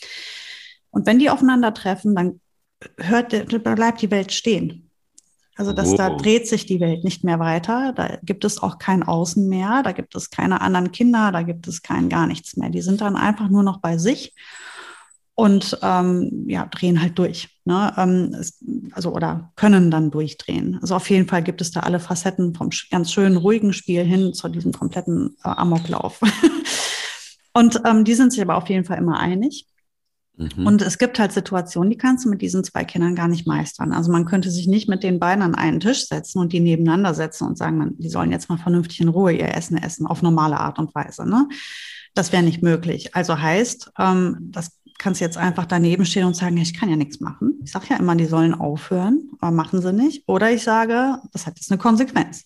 [0.90, 2.40] Und wenn die aufeinandertreffen, dann
[2.98, 3.30] hört,
[3.62, 4.90] bleibt die Welt stehen.
[5.56, 5.96] Also dass oh.
[5.96, 7.92] da dreht sich die Welt nicht mehr weiter.
[7.94, 11.68] Da gibt es auch kein Außen mehr, da gibt es keine anderen Kinder, da gibt
[11.68, 12.70] es kein gar nichts mehr.
[12.70, 14.34] Die sind dann einfach nur noch bei sich
[15.34, 17.48] und ähm, ja, drehen halt durch.
[17.64, 17.92] Ne?
[17.96, 18.62] Ähm, es,
[18.92, 20.78] also oder können dann durchdrehen.
[20.82, 24.34] Also auf jeden Fall gibt es da alle Facetten vom ganz schönen ruhigen Spiel hin
[24.34, 26.20] zu diesem kompletten äh, Amoklauf.
[27.54, 29.66] und ähm, die sind sich aber auf jeden Fall immer einig.
[30.40, 30.66] Mhm.
[30.66, 33.92] Und es gibt halt Situationen, die kannst du mit diesen zwei Kindern gar nicht meistern.
[33.92, 37.14] Also man könnte sich nicht mit den beiden an einen Tisch setzen und die nebeneinander
[37.14, 40.58] setzen und sagen, die sollen jetzt mal vernünftig in Ruhe ihr Essen essen, auf normale
[40.58, 41.28] Art und Weise.
[41.28, 41.48] Ne?
[42.14, 43.14] Das wäre nicht möglich.
[43.14, 46.96] Also heißt, ähm, das kannst du jetzt einfach daneben stehen und sagen, ich kann ja
[46.96, 47.60] nichts machen.
[47.64, 50.24] Ich sage ja immer, die sollen aufhören, aber machen sie nicht.
[50.26, 52.44] Oder ich sage, das hat jetzt eine Konsequenz.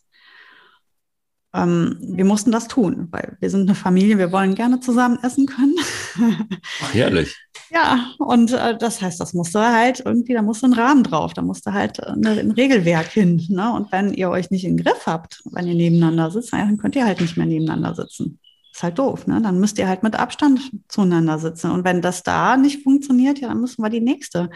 [1.55, 5.47] Ähm, wir mussten das tun, weil wir sind eine Familie, wir wollen gerne zusammen essen
[5.47, 5.77] können.
[6.83, 7.37] Ach, herrlich.
[7.75, 11.43] Ja, und äh, das heißt, das musste halt irgendwie, da musste ein Rahmen drauf, da
[11.43, 13.45] musste halt eine, ein Regelwerk hin.
[13.49, 13.73] Ne?
[13.73, 17.05] Und wenn ihr euch nicht im Griff habt, wenn ihr nebeneinander sitzt, dann könnt ihr
[17.05, 18.39] halt nicht mehr nebeneinander sitzen.
[18.73, 19.41] Ist halt doof, ne?
[19.43, 21.71] Dann müsst ihr halt mit Abstand zueinander sitzen.
[21.73, 24.51] Und wenn das da nicht funktioniert, ja, dann müssen wir die nächste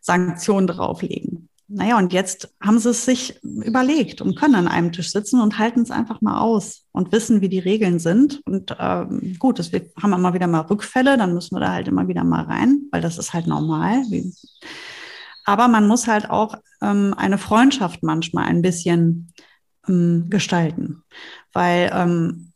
[0.00, 1.48] Sanktion drauflegen.
[1.66, 5.58] Naja, und jetzt haben sie es sich überlegt und können an einem Tisch sitzen und
[5.58, 8.42] halten es einfach mal aus und wissen, wie die Regeln sind.
[8.44, 11.88] Und ähm, gut, das, wir haben immer wieder mal Rückfälle, dann müssen wir da halt
[11.88, 14.02] immer wieder mal rein, weil das ist halt normal.
[15.46, 19.32] Aber man muss halt auch ähm, eine Freundschaft manchmal ein bisschen
[19.88, 21.02] ähm, gestalten,
[21.52, 22.52] weil ähm,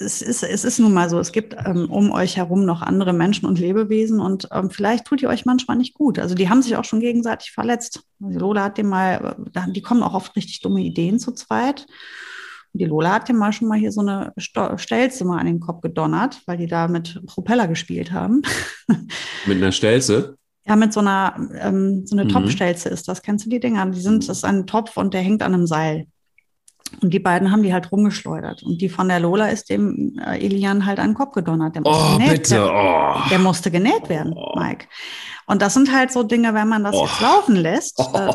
[0.00, 3.12] es ist, es ist nun mal so, es gibt ähm, um euch herum noch andere
[3.12, 6.18] Menschen und Lebewesen und ähm, vielleicht tut ihr euch manchmal nicht gut.
[6.18, 8.02] Also die haben sich auch schon gegenseitig verletzt.
[8.22, 11.86] Also Lola hat dem mal, äh, die kommen auch oft richtig dumme Ideen zu zweit.
[12.72, 15.60] Und die Lola hat dem mal schon mal hier so eine Stelze mal an den
[15.60, 18.42] Kopf gedonnert, weil die da mit Propeller gespielt haben.
[19.46, 20.36] Mit einer Stelze?
[20.66, 22.28] Ja, mit so einer, ähm, so eine mhm.
[22.28, 23.22] Topfstelze ist das.
[23.22, 23.86] Kennst du die Dinger?
[23.86, 26.08] Die sind, das ist ein Topf und der hängt an einem Seil.
[27.02, 28.62] Und die beiden haben die halt rumgeschleudert.
[28.62, 31.74] Und die von der Lola ist dem äh, Elian halt an den Kopf gedonnert.
[31.74, 32.54] Der musste oh, genäht, bitte.
[32.54, 33.28] Der, oh.
[33.30, 34.58] der, musste genäht werden, oh.
[34.58, 34.86] Mike.
[35.46, 37.04] Und das sind halt so Dinge, wenn man das oh.
[37.04, 37.98] jetzt laufen lässt.
[38.14, 38.32] Äh,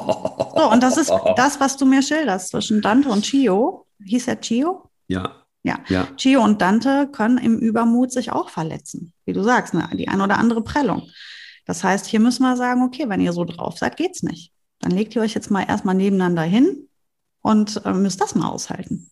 [0.56, 3.88] so, und das ist das, was du mir schilderst zwischen Dante und Chio.
[4.06, 4.90] Hieß er Chio?
[5.08, 5.32] Ja.
[5.64, 5.80] Ja.
[5.88, 6.08] ja.
[6.16, 9.14] Chio und Dante können im Übermut sich auch verletzen.
[9.26, 9.90] Wie du sagst, ne?
[9.94, 11.10] die ein oder andere Prellung.
[11.66, 14.52] Das heißt, hier müssen wir sagen, okay, wenn ihr so drauf seid, geht's nicht.
[14.80, 16.88] Dann legt ihr euch jetzt mal erstmal nebeneinander hin,
[17.44, 19.12] und äh, müsst das mal aushalten.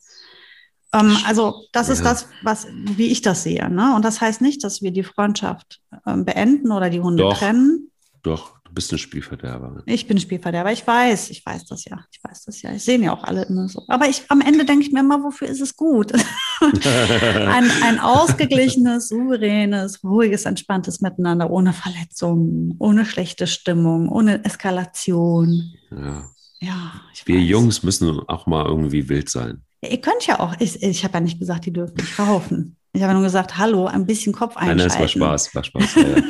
[0.94, 1.94] Ähm, also das ja.
[1.94, 3.70] ist das, was, wie ich das sehe.
[3.70, 3.96] Ne?
[3.96, 7.92] Und das heißt nicht, dass wir die Freundschaft äh, beenden oder die Hunde doch, trennen.
[8.24, 9.84] Doch, du bist ein Spielverderber.
[9.86, 10.72] Ich bin Spielverderber.
[10.72, 12.04] Ich weiß, ich weiß das ja.
[12.12, 12.72] Ich weiß das ja.
[12.74, 13.84] Ich sehe ja auch alle immer so.
[13.88, 16.14] Aber ich, am Ende denke ich mir immer, wofür ist es gut?
[16.62, 25.74] ein, ein ausgeglichenes, souveränes, ruhiges, entspanntes Miteinander, ohne Verletzungen, ohne schlechte Stimmung, ohne Eskalation.
[25.90, 26.30] Ja.
[26.62, 27.50] Ja, Wir weiß.
[27.50, 29.64] Jungs müssen auch mal irgendwie wild sein.
[29.82, 32.78] Ja, ihr könnt ja auch, ich, ich habe ja nicht gesagt, die dürfen nicht verhaufen.
[32.94, 34.78] Ich habe nur gesagt, hallo, ein bisschen Kopf einschalten.
[34.78, 35.96] Nein, das war Spaß, war Spaß.
[35.96, 36.24] Ja, ja.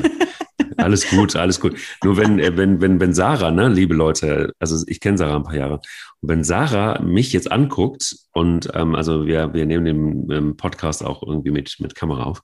[0.78, 1.78] alles gut, alles gut.
[2.04, 5.44] Nur wenn, äh, wenn, wenn, wenn Sarah, ne, liebe Leute, also ich kenne Sarah ein
[5.44, 5.82] paar Jahre,
[6.22, 11.04] und wenn Sarah mich jetzt anguckt und ähm, also wir, wir nehmen den ähm, Podcast
[11.04, 12.42] auch irgendwie mit, mit Kamera auf,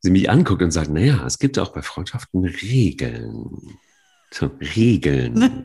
[0.00, 3.78] sie mich anguckt und sagt, naja, es gibt auch bei Freundschaften Regeln
[4.34, 5.64] so Regeln.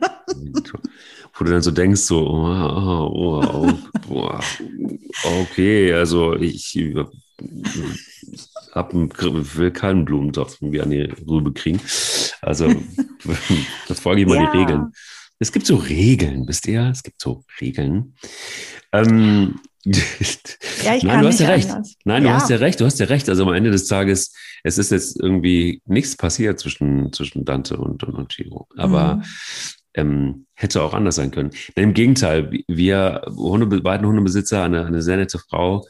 [1.34, 3.72] Wo du dann so denkst, so, oh, oh,
[4.10, 4.40] oh,
[5.22, 6.76] okay, also ich
[8.74, 11.80] hab, will keinen Blumentopf irgendwie an die Rübe kriegen.
[12.42, 12.68] Also
[13.88, 14.50] das folge ich mal ja.
[14.50, 14.92] die Regeln.
[15.38, 16.88] Es gibt so Regeln, wisst ihr?
[16.90, 18.14] Es gibt so Regeln.
[18.92, 21.70] Ähm, ja, ich Nein, du hast ja recht.
[21.70, 21.94] Anders.
[22.04, 22.34] Nein, du ja.
[22.34, 22.80] hast ja recht.
[22.80, 23.28] Du hast ja recht.
[23.28, 28.02] Also am Ende des Tages, es ist jetzt irgendwie nichts passiert zwischen, zwischen Dante und,
[28.02, 28.68] und, und Giro.
[28.76, 29.22] Aber mhm.
[29.94, 31.50] ähm, hätte auch anders sein können.
[31.76, 35.84] Denn Im Gegenteil, wir Hunde, beiden Hundebesitzer, eine, eine sehr nette Frau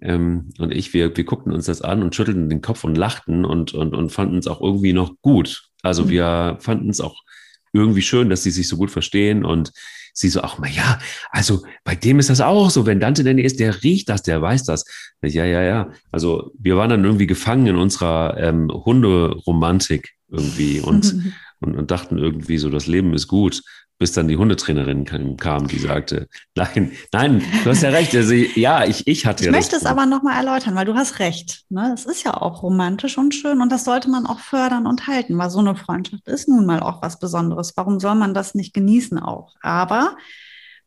[0.00, 3.44] ähm, und ich, wir, wir guckten uns das an und schüttelten den Kopf und lachten
[3.44, 5.68] und, und, und fanden es auch irgendwie noch gut.
[5.82, 6.08] Also mhm.
[6.08, 7.22] wir fanden es auch
[7.72, 9.72] irgendwie schön, dass sie sich so gut verstehen und
[10.18, 10.98] sie so, ach mal ja,
[11.30, 14.42] also bei dem ist das auch so, wenn Dante denn ist, der riecht das, der
[14.42, 14.84] weiß das.
[15.22, 15.92] Ja, ja, ja.
[16.10, 21.14] Also wir waren dann irgendwie gefangen in unserer ähm, Hunderomantik irgendwie und,
[21.60, 23.62] und, und dachten irgendwie so, das Leben ist gut
[23.98, 25.04] bis dann die Hundetrainerin
[25.36, 28.14] kam, die sagte, nein, nein, du hast ja recht.
[28.14, 29.52] Also, ja, ich, ich hatte ich ja.
[29.52, 31.64] Ich möchte es aber nochmal erläutern, weil du hast recht.
[31.68, 31.92] Ne?
[31.94, 35.36] Es ist ja auch romantisch und schön und das sollte man auch fördern und halten,
[35.36, 37.72] weil so eine Freundschaft ist nun mal auch was Besonderes.
[37.76, 39.54] Warum soll man das nicht genießen auch?
[39.62, 40.16] Aber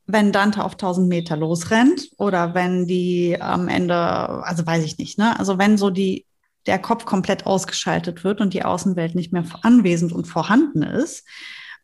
[0.07, 5.17] wenn Dante auf 1000 Meter losrennt oder wenn die am Ende, also weiß ich nicht,
[5.17, 5.37] ne?
[5.37, 6.25] Also wenn so die,
[6.65, 11.25] der Kopf komplett ausgeschaltet wird und die Außenwelt nicht mehr anwesend und vorhanden ist,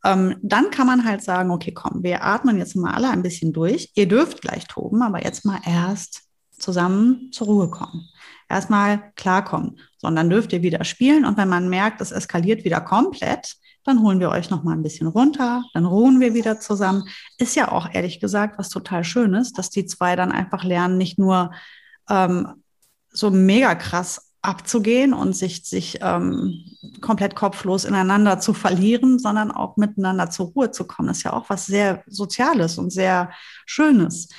[0.08, 3.52] ähm, dann kann man halt sagen, okay, komm, wir atmen jetzt mal alle ein bisschen
[3.52, 3.92] durch.
[3.96, 8.08] Ihr dürft gleich toben, aber jetzt mal erst zusammen zur Ruhe kommen.
[8.48, 9.80] Erstmal klarkommen.
[9.98, 14.20] Sondern dürft ihr wieder spielen und wenn man merkt, es eskaliert wieder komplett, dann holen
[14.22, 17.04] wir euch noch mal ein bisschen runter, dann ruhen wir wieder zusammen.
[17.38, 21.20] Ist ja auch ehrlich gesagt was total Schönes, dass die zwei dann einfach lernen, nicht
[21.20, 21.52] nur
[22.10, 22.64] ähm,
[23.10, 26.64] so mega krass abzugehen und sich, sich ähm,
[27.02, 31.10] komplett kopflos ineinander zu verlieren, sondern auch miteinander zur Ruhe zu kommen.
[31.10, 33.30] Das ist ja auch was sehr Soziales und sehr
[33.66, 34.30] Schönes.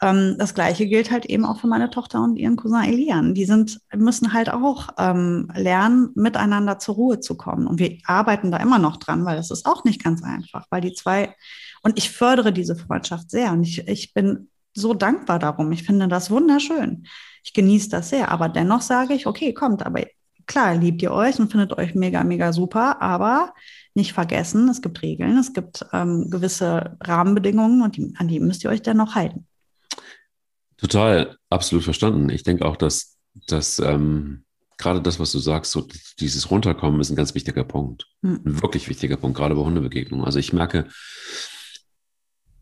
[0.00, 3.34] Ähm, das Gleiche gilt halt eben auch für meine Tochter und ihren Cousin Elian.
[3.34, 7.66] Die sind, müssen halt auch ähm, lernen, miteinander zur Ruhe zu kommen.
[7.66, 10.82] Und wir arbeiten da immer noch dran, weil das ist auch nicht ganz einfach, weil
[10.82, 11.34] die zwei,
[11.82, 15.72] und ich fördere diese Freundschaft sehr und ich, ich bin so dankbar darum.
[15.72, 17.06] Ich finde das wunderschön.
[17.44, 18.30] Ich genieße das sehr.
[18.30, 20.04] Aber dennoch sage ich, okay, kommt, aber
[20.48, 23.54] klar, liebt ihr euch und findet euch mega, mega super, aber
[23.94, 28.64] nicht vergessen, es gibt Regeln, es gibt ähm, gewisse Rahmenbedingungen und die, an die müsst
[28.64, 29.46] ihr euch dann noch halten.
[30.78, 32.30] Total, absolut verstanden.
[32.30, 33.16] Ich denke auch, dass,
[33.46, 34.44] dass ähm,
[34.78, 35.86] gerade das, was du sagst, so
[36.20, 38.06] dieses Runterkommen ist ein ganz wichtiger Punkt.
[38.22, 38.40] Mhm.
[38.44, 40.24] Ein wirklich wichtiger Punkt, gerade bei Hundebegegnungen.
[40.24, 40.86] Also ich merke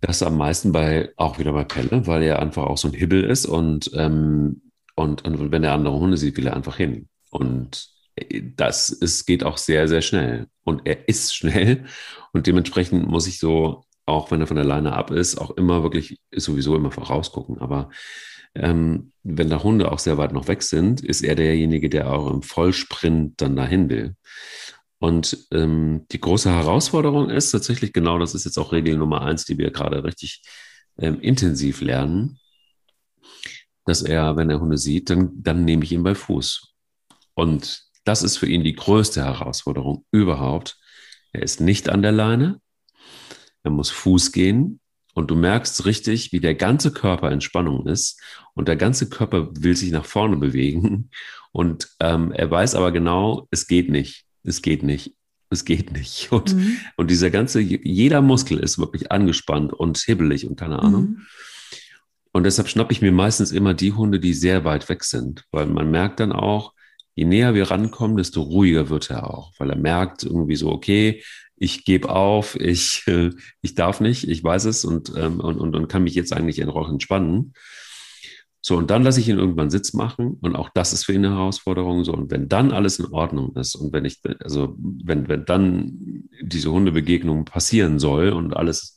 [0.00, 3.24] das am meisten bei, auch wieder bei Pelle, weil er einfach auch so ein Hibbel
[3.24, 4.62] ist und, ähm,
[4.96, 7.08] und, und wenn er andere Hunde sieht, will er einfach hin.
[7.30, 7.90] Und
[8.56, 10.46] das ist, geht auch sehr, sehr schnell.
[10.64, 11.84] Und er ist schnell.
[12.32, 15.82] Und dementsprechend muss ich so, auch wenn er von der Leine ab ist, auch immer
[15.82, 17.58] wirklich sowieso immer vorausgucken.
[17.58, 17.90] Aber
[18.54, 22.30] ähm, wenn da Hunde auch sehr weit noch weg sind, ist er derjenige, der auch
[22.30, 24.16] im Vollsprint dann dahin will.
[24.98, 29.44] Und ähm, die große Herausforderung ist tatsächlich genau, das ist jetzt auch Regel Nummer eins,
[29.44, 30.42] die wir gerade richtig
[30.98, 32.38] ähm, intensiv lernen,
[33.86, 36.74] dass er, wenn er Hunde sieht, dann, dann nehme ich ihn bei Fuß.
[37.34, 40.78] Und das ist für ihn die größte Herausforderung überhaupt.
[41.32, 42.60] Er ist nicht an der Leine,
[43.62, 44.80] er muss Fuß gehen
[45.14, 48.20] und du merkst richtig, wie der ganze Körper in Spannung ist
[48.54, 51.10] und der ganze Körper will sich nach vorne bewegen
[51.52, 55.14] und ähm, er weiß aber genau, es geht nicht, es geht nicht,
[55.50, 56.30] es geht nicht.
[56.32, 56.76] Und, mhm.
[56.96, 61.02] und dieser ganze, jeder Muskel ist wirklich angespannt und hibbelig und keine Ahnung.
[61.02, 61.26] Mhm.
[62.36, 65.64] Und deshalb schnappe ich mir meistens immer die Hunde, die sehr weit weg sind, weil
[65.64, 66.74] man merkt dann auch,
[67.14, 71.22] je näher wir rankommen, desto ruhiger wird er auch, weil er merkt irgendwie so, okay,
[71.56, 73.06] ich gebe auf, ich,
[73.62, 76.62] ich darf nicht, ich weiß es und, ähm, und, und, und kann mich jetzt eigentlich
[76.66, 77.54] auch entspannen.
[78.60, 81.24] So, und dann lasse ich ihn irgendwann Sitz machen und auch das ist für ihn
[81.24, 82.04] eine Herausforderung.
[82.04, 86.28] So, und wenn dann alles in Ordnung ist und wenn ich, also wenn, wenn dann
[86.42, 88.95] diese Hundebegegnung passieren soll und alles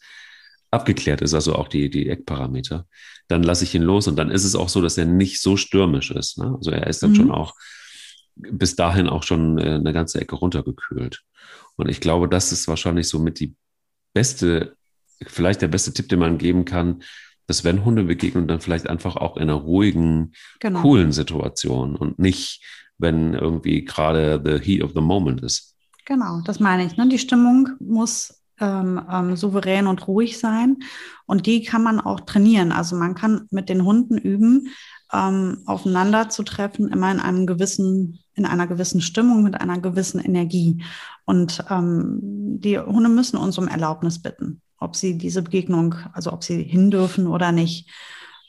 [0.71, 2.85] abgeklärt ist, also auch die, die Eckparameter,
[3.27, 5.57] dann lasse ich ihn los und dann ist es auch so, dass er nicht so
[5.57, 6.37] stürmisch ist.
[6.37, 6.53] Ne?
[6.55, 7.15] Also er ist dann mhm.
[7.15, 7.55] schon auch
[8.35, 11.23] bis dahin auch schon äh, eine ganze Ecke runtergekühlt.
[11.75, 13.55] Und ich glaube, das ist wahrscheinlich somit die
[14.13, 14.75] beste,
[15.25, 17.03] vielleicht der beste Tipp, den man geben kann,
[17.47, 20.81] dass wenn Hunde begegnen, dann vielleicht einfach auch in einer ruhigen, genau.
[20.81, 22.63] coolen Situation und nicht,
[22.97, 25.75] wenn irgendwie gerade the heat of the moment ist.
[26.05, 26.95] Genau, das meine ich.
[26.97, 27.07] Ne?
[27.07, 30.77] Die Stimmung muss ähm, ähm, souverän und ruhig sein
[31.25, 32.71] und die kann man auch trainieren.
[32.71, 34.69] Also man kann mit den Hunden üben,
[35.13, 40.19] ähm, aufeinander zu treffen, immer in einem gewissen, in einer gewissen Stimmung, mit einer gewissen
[40.19, 40.83] Energie.
[41.25, 46.43] Und ähm, die Hunde müssen uns um Erlaubnis bitten, ob sie diese Begegnung, also ob
[46.43, 47.89] sie hin dürfen oder nicht.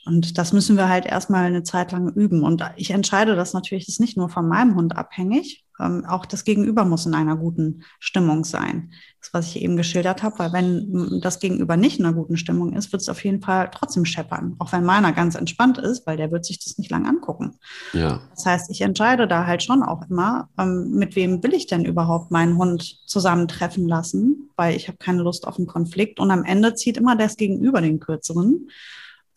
[0.05, 2.43] Und das müssen wir halt erstmal eine Zeit lang üben.
[2.43, 6.25] Und ich entscheide das natürlich, das ist nicht nur von meinem Hund abhängig, ähm, auch
[6.25, 8.91] das Gegenüber muss in einer guten Stimmung sein.
[9.19, 12.73] Das, was ich eben geschildert habe, weil wenn das Gegenüber nicht in einer guten Stimmung
[12.73, 14.55] ist, wird es auf jeden Fall trotzdem scheppern.
[14.59, 17.57] Auch wenn meiner ganz entspannt ist, weil der wird sich das nicht lang angucken.
[17.93, 18.21] Ja.
[18.31, 21.85] Das heißt, ich entscheide da halt schon auch immer, ähm, mit wem will ich denn
[21.85, 26.19] überhaupt meinen Hund zusammentreffen lassen, weil ich habe keine Lust auf einen Konflikt.
[26.19, 28.69] Und am Ende zieht immer das Gegenüber den kürzeren.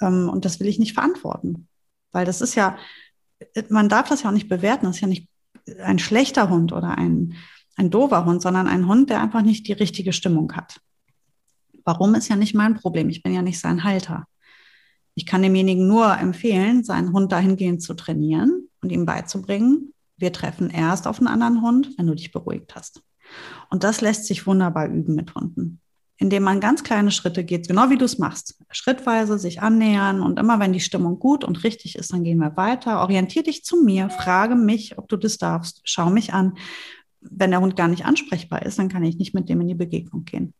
[0.00, 1.68] Ähm, und das will ich nicht verantworten.
[2.12, 2.76] Weil das ist ja,
[3.68, 5.28] man darf das ja auch nicht bewerten, das ist ja nicht
[5.82, 7.34] ein schlechter Hund oder ein,
[7.76, 10.80] ein doofer Hund, sondern ein Hund, der einfach nicht die richtige Stimmung hat.
[11.84, 13.08] Warum ist ja nicht mein Problem?
[13.08, 14.26] Ich bin ja nicht sein Halter.
[15.14, 20.70] Ich kann demjenigen nur empfehlen, seinen Hund dahingehend zu trainieren und ihm beizubringen, wir treffen
[20.70, 23.02] erst auf einen anderen Hund, wenn du dich beruhigt hast.
[23.70, 25.80] Und das lässt sich wunderbar üben mit Hunden
[26.16, 28.60] indem man ganz kleine Schritte geht, genau wie du es machst.
[28.70, 32.56] Schrittweise sich annähern und immer, wenn die Stimmung gut und richtig ist, dann gehen wir
[32.56, 33.00] weiter.
[33.00, 36.56] Orientier dich zu mir, frage mich, ob du das darfst, schau mich an.
[37.20, 39.74] Wenn der Hund gar nicht ansprechbar ist, dann kann ich nicht mit dem in die
[39.74, 40.54] Begegnung gehen.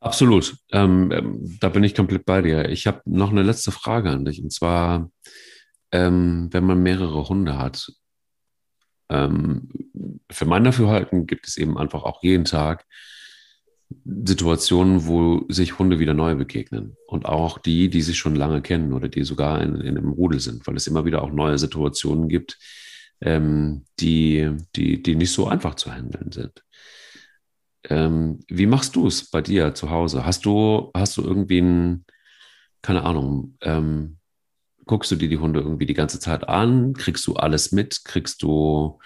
[0.00, 0.56] Absolut.
[0.70, 2.68] Ähm, ähm da bin ich komplett bei dir.
[2.68, 4.42] Ich habe noch eine letzte Frage an dich.
[4.42, 5.10] Und zwar,
[5.90, 7.90] ähm, wenn man mehrere Hunde hat,
[9.08, 9.70] ähm,
[10.30, 12.84] für mein Dafürhalten gibt es eben einfach auch jeden Tag
[14.04, 16.96] Situationen, wo sich Hunde wieder neu begegnen.
[17.06, 20.40] Und auch die, die sich schon lange kennen oder die sogar in, in einem Rudel
[20.40, 22.58] sind, weil es immer wieder auch neue Situationen gibt,
[23.20, 26.62] ähm, die, die, die nicht so einfach zu handeln sind.
[27.84, 30.26] Ähm, wie machst du es bei dir zu Hause?
[30.26, 32.04] Hast du, hast du irgendwie ein,
[32.82, 34.18] keine Ahnung, ähm,
[34.84, 36.92] guckst du dir die Hunde irgendwie die ganze Zeit an?
[36.94, 38.04] Kriegst du alles mit?
[38.04, 38.98] Kriegst du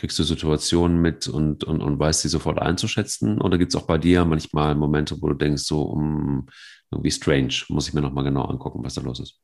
[0.00, 3.40] kriegst du Situationen mit und, und, und weißt sie sofort einzuschätzen?
[3.40, 6.46] Oder gibt es auch bei dir manchmal Momente, wo du denkst, so um,
[6.90, 9.38] irgendwie strange, muss ich mir nochmal genau angucken, was da los ist?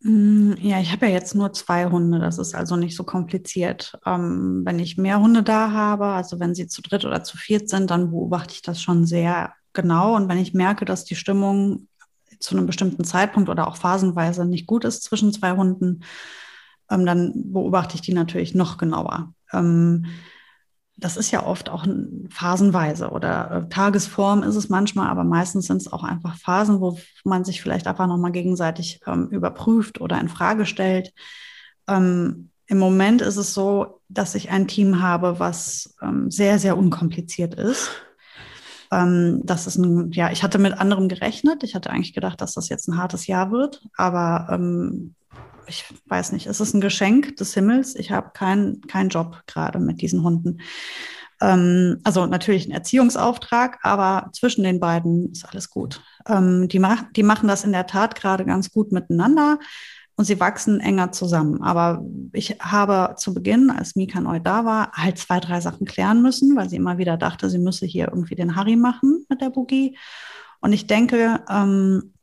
[0.00, 3.98] Mm, ja, ich habe ja jetzt nur zwei Hunde, das ist also nicht so kompliziert.
[4.06, 7.68] Ähm, wenn ich mehr Hunde da habe, also wenn sie zu dritt oder zu viert
[7.68, 10.16] sind, dann beobachte ich das schon sehr genau.
[10.16, 11.88] Und wenn ich merke, dass die Stimmung
[12.40, 16.04] zu einem bestimmten Zeitpunkt oder auch phasenweise nicht gut ist zwischen zwei Hunden,
[16.90, 19.34] ähm, dann beobachte ich die natürlich noch genauer.
[19.52, 20.06] Ähm,
[20.98, 21.86] das ist ja oft auch
[22.28, 26.98] phasenweise oder äh, Tagesform ist es manchmal, aber meistens sind es auch einfach Phasen, wo
[27.24, 31.12] man sich vielleicht einfach nochmal gegenseitig ähm, überprüft oder in Frage stellt.
[31.86, 36.76] Ähm, Im Moment ist es so, dass ich ein Team habe, was ähm, sehr, sehr
[36.76, 37.90] unkompliziert ist.
[38.90, 41.62] Ähm, das ist ein, ja, ich hatte mit anderem gerechnet.
[41.62, 45.14] Ich hatte eigentlich gedacht, dass das jetzt ein hartes Jahr wird, aber ähm,
[45.68, 47.94] ich weiß nicht, es ist ein Geschenk des Himmels.
[47.94, 50.60] Ich habe keinen kein Job gerade mit diesen Hunden.
[51.40, 56.02] Ähm, also natürlich ein Erziehungsauftrag, aber zwischen den beiden ist alles gut.
[56.26, 59.58] Ähm, die, mach, die machen das in der Tat gerade ganz gut miteinander
[60.16, 61.62] und sie wachsen enger zusammen.
[61.62, 66.22] Aber ich habe zu Beginn, als Mika neu da war, halt zwei, drei Sachen klären
[66.22, 69.50] müssen, weil sie immer wieder dachte, sie müsse hier irgendwie den Harry machen mit der
[69.50, 69.96] Boogie.
[70.60, 72.14] Und ich denke, ähm,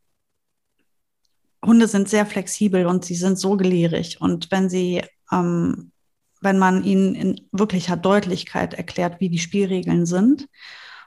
[1.64, 4.20] Hunde sind sehr flexibel und sie sind so gelehrig.
[4.20, 5.02] Und wenn sie,
[5.32, 5.92] ähm,
[6.40, 10.48] wenn man ihnen in wirklicher Deutlichkeit erklärt, wie die Spielregeln sind,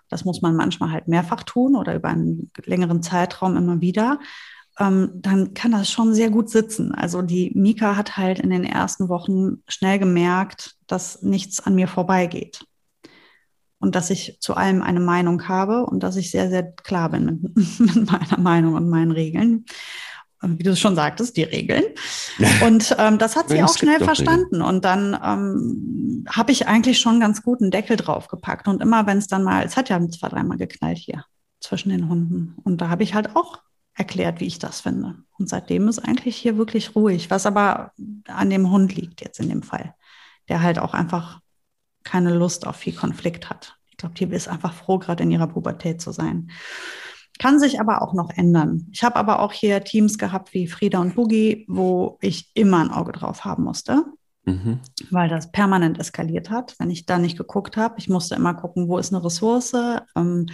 [0.09, 4.19] das muss man manchmal halt mehrfach tun oder über einen längeren Zeitraum immer wieder,
[4.79, 6.93] ähm, dann kann das schon sehr gut sitzen.
[6.93, 11.87] Also die Mika hat halt in den ersten Wochen schnell gemerkt, dass nichts an mir
[11.87, 12.65] vorbeigeht.
[13.81, 17.25] Und dass ich zu allem eine Meinung habe und dass ich sehr, sehr klar bin
[17.25, 19.65] mit, mit meiner Meinung und meinen Regeln
[20.41, 21.83] wie du schon sagtest, die Regeln.
[22.65, 24.61] Und ähm, das hat sie auch schnell verstanden.
[24.61, 28.67] Und dann ähm, habe ich eigentlich schon ganz gut einen Deckel draufgepackt.
[28.67, 31.25] Und immer wenn es dann mal, es hat ja zwei, dreimal geknallt hier
[31.59, 32.55] zwischen den Hunden.
[32.63, 33.59] Und da habe ich halt auch
[33.93, 35.15] erklärt, wie ich das finde.
[35.37, 37.91] Und seitdem ist eigentlich hier wirklich ruhig, was aber
[38.27, 39.93] an dem Hund liegt jetzt in dem Fall,
[40.47, 41.41] der halt auch einfach
[42.03, 43.75] keine Lust auf viel Konflikt hat.
[43.89, 46.49] Ich glaube, die ist einfach froh, gerade in ihrer Pubertät zu sein.
[47.39, 48.87] Kann sich aber auch noch ändern.
[48.91, 52.91] Ich habe aber auch hier Teams gehabt wie Frieda und Boogie, wo ich immer ein
[52.91, 54.03] Auge drauf haben musste,
[54.43, 54.79] mhm.
[55.09, 57.95] weil das permanent eskaliert hat, wenn ich da nicht geguckt habe.
[57.97, 59.73] Ich musste immer gucken, wo ist eine Ressource.
[60.15, 60.47] Ähm,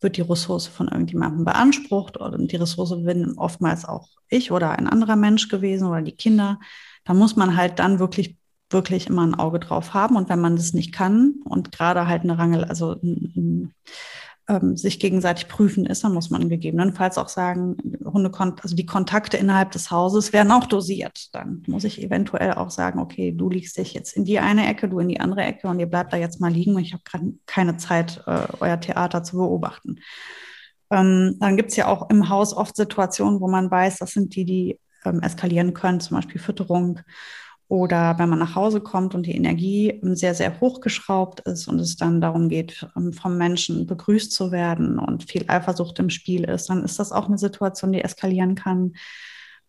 [0.00, 4.86] wird die Ressource von irgendjemandem beansprucht oder die Ressource bin oftmals auch ich oder ein
[4.86, 6.60] anderer Mensch gewesen oder die Kinder.
[7.04, 8.36] Da muss man halt dann wirklich
[8.70, 12.22] wirklich immer ein Auge drauf haben und wenn man das nicht kann und gerade halt
[12.22, 13.74] eine Rangel, also ein, ein
[14.48, 18.30] ähm, sich gegenseitig prüfen ist, dann muss man gegebenenfalls auch sagen, Hunde,
[18.62, 21.28] also die Kontakte innerhalb des Hauses werden auch dosiert.
[21.34, 24.88] Dann muss ich eventuell auch sagen, okay, du liegst dich jetzt in die eine Ecke,
[24.88, 27.02] du in die andere Ecke und ihr bleibt da jetzt mal liegen und ich habe
[27.04, 30.00] gerade keine Zeit, äh, euer Theater zu beobachten.
[30.90, 34.34] Ähm, dann gibt es ja auch im Haus oft Situationen, wo man weiß, das sind
[34.34, 37.00] die, die ähm, eskalieren können, zum Beispiel Fütterung
[37.68, 41.96] oder wenn man nach Hause kommt und die Energie sehr, sehr hochgeschraubt ist und es
[41.96, 46.70] dann darum geht, ähm, vom Menschen begrüßt zu werden und viel Eifersucht im Spiel ist,
[46.70, 48.94] dann ist das auch eine Situation, die eskalieren kann.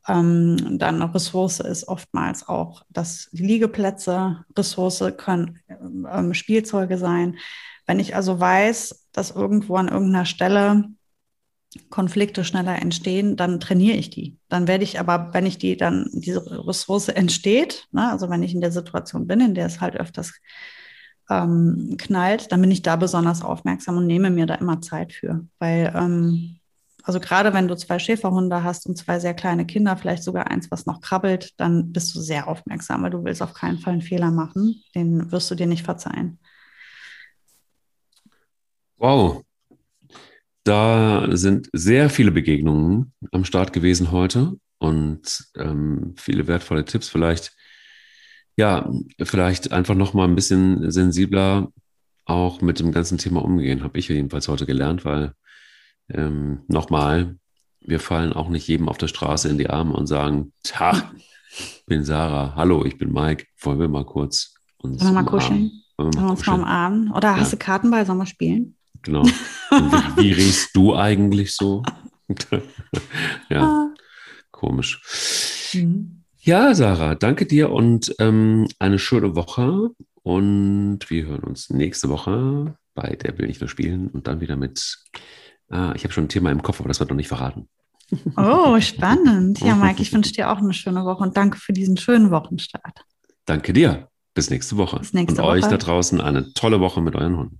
[0.08, 7.38] Ähm, dann Ressource ist oftmals auch, dass Liegeplätze, Ressource können ähm, Spielzeuge sein.
[7.86, 10.86] Wenn ich also weiß, dass irgendwo an irgendeiner Stelle
[11.90, 14.38] Konflikte schneller entstehen, dann trainiere ich die.
[14.50, 18.54] Dann werde ich aber, wenn ich die dann, diese Ressource entsteht, ne, also wenn ich
[18.56, 20.34] in der Situation bin, in der es halt öfters
[21.30, 25.46] ähm, knallt, dann bin ich da besonders aufmerksam und nehme mir da immer Zeit für.
[25.60, 26.60] Weil, ähm,
[27.04, 30.72] also gerade wenn du zwei Schäferhunde hast und zwei sehr kleine Kinder, vielleicht sogar eins,
[30.72, 34.02] was noch krabbelt, dann bist du sehr aufmerksam, weil du willst auf keinen Fall einen
[34.02, 34.84] Fehler machen.
[34.96, 36.40] Den wirst du dir nicht verzeihen.
[38.98, 39.44] Wow,
[40.64, 47.10] da sind sehr viele Begegnungen am Start gewesen heute und ähm, viele wertvolle Tipps.
[47.10, 47.56] Vielleicht,
[48.58, 48.90] ja,
[49.22, 51.72] vielleicht einfach noch mal ein bisschen sensibler
[52.26, 55.34] auch mit dem ganzen Thema umgehen, habe ich jedenfalls heute gelernt, weil
[56.10, 57.38] ähm, nochmal,
[57.82, 61.12] wir fallen auch nicht jedem auf der Straße in die Arme und sagen, Tag,
[61.52, 65.30] ich bin Sarah, hallo, ich bin Mike, wollen wir mal kurz uns Wollen wir mal
[65.30, 65.72] kuscheln?
[65.98, 67.12] Wollen wir, mal uns mal umarmen?
[67.12, 67.38] Oder ja.
[67.38, 68.76] hast du Karten bei, sollen wir spielen?
[69.02, 69.24] Genau.
[69.24, 71.84] Wie, wie, riechst du eigentlich so?
[73.50, 73.94] ja,
[74.52, 75.02] komisch.
[75.74, 76.24] Mhm.
[76.42, 79.90] Ja, Sarah, danke dir und ähm, eine schöne Woche.
[80.24, 84.56] Und wir hören uns nächste Woche bei Der will nicht nur spielen und dann wieder
[84.56, 84.98] mit,
[85.70, 87.70] ah, ich habe schon ein Thema im Kopf, aber das wird noch nicht verraten.
[88.36, 89.60] Oh, spannend.
[89.60, 93.06] Ja, Mike, ich wünsche dir auch eine schöne Woche und danke für diesen schönen Wochenstart.
[93.46, 94.08] Danke dir.
[94.34, 95.00] Bis nächste Woche.
[95.00, 95.58] Bis nächste und Woche.
[95.58, 97.60] euch da draußen eine tolle Woche mit euren Hunden.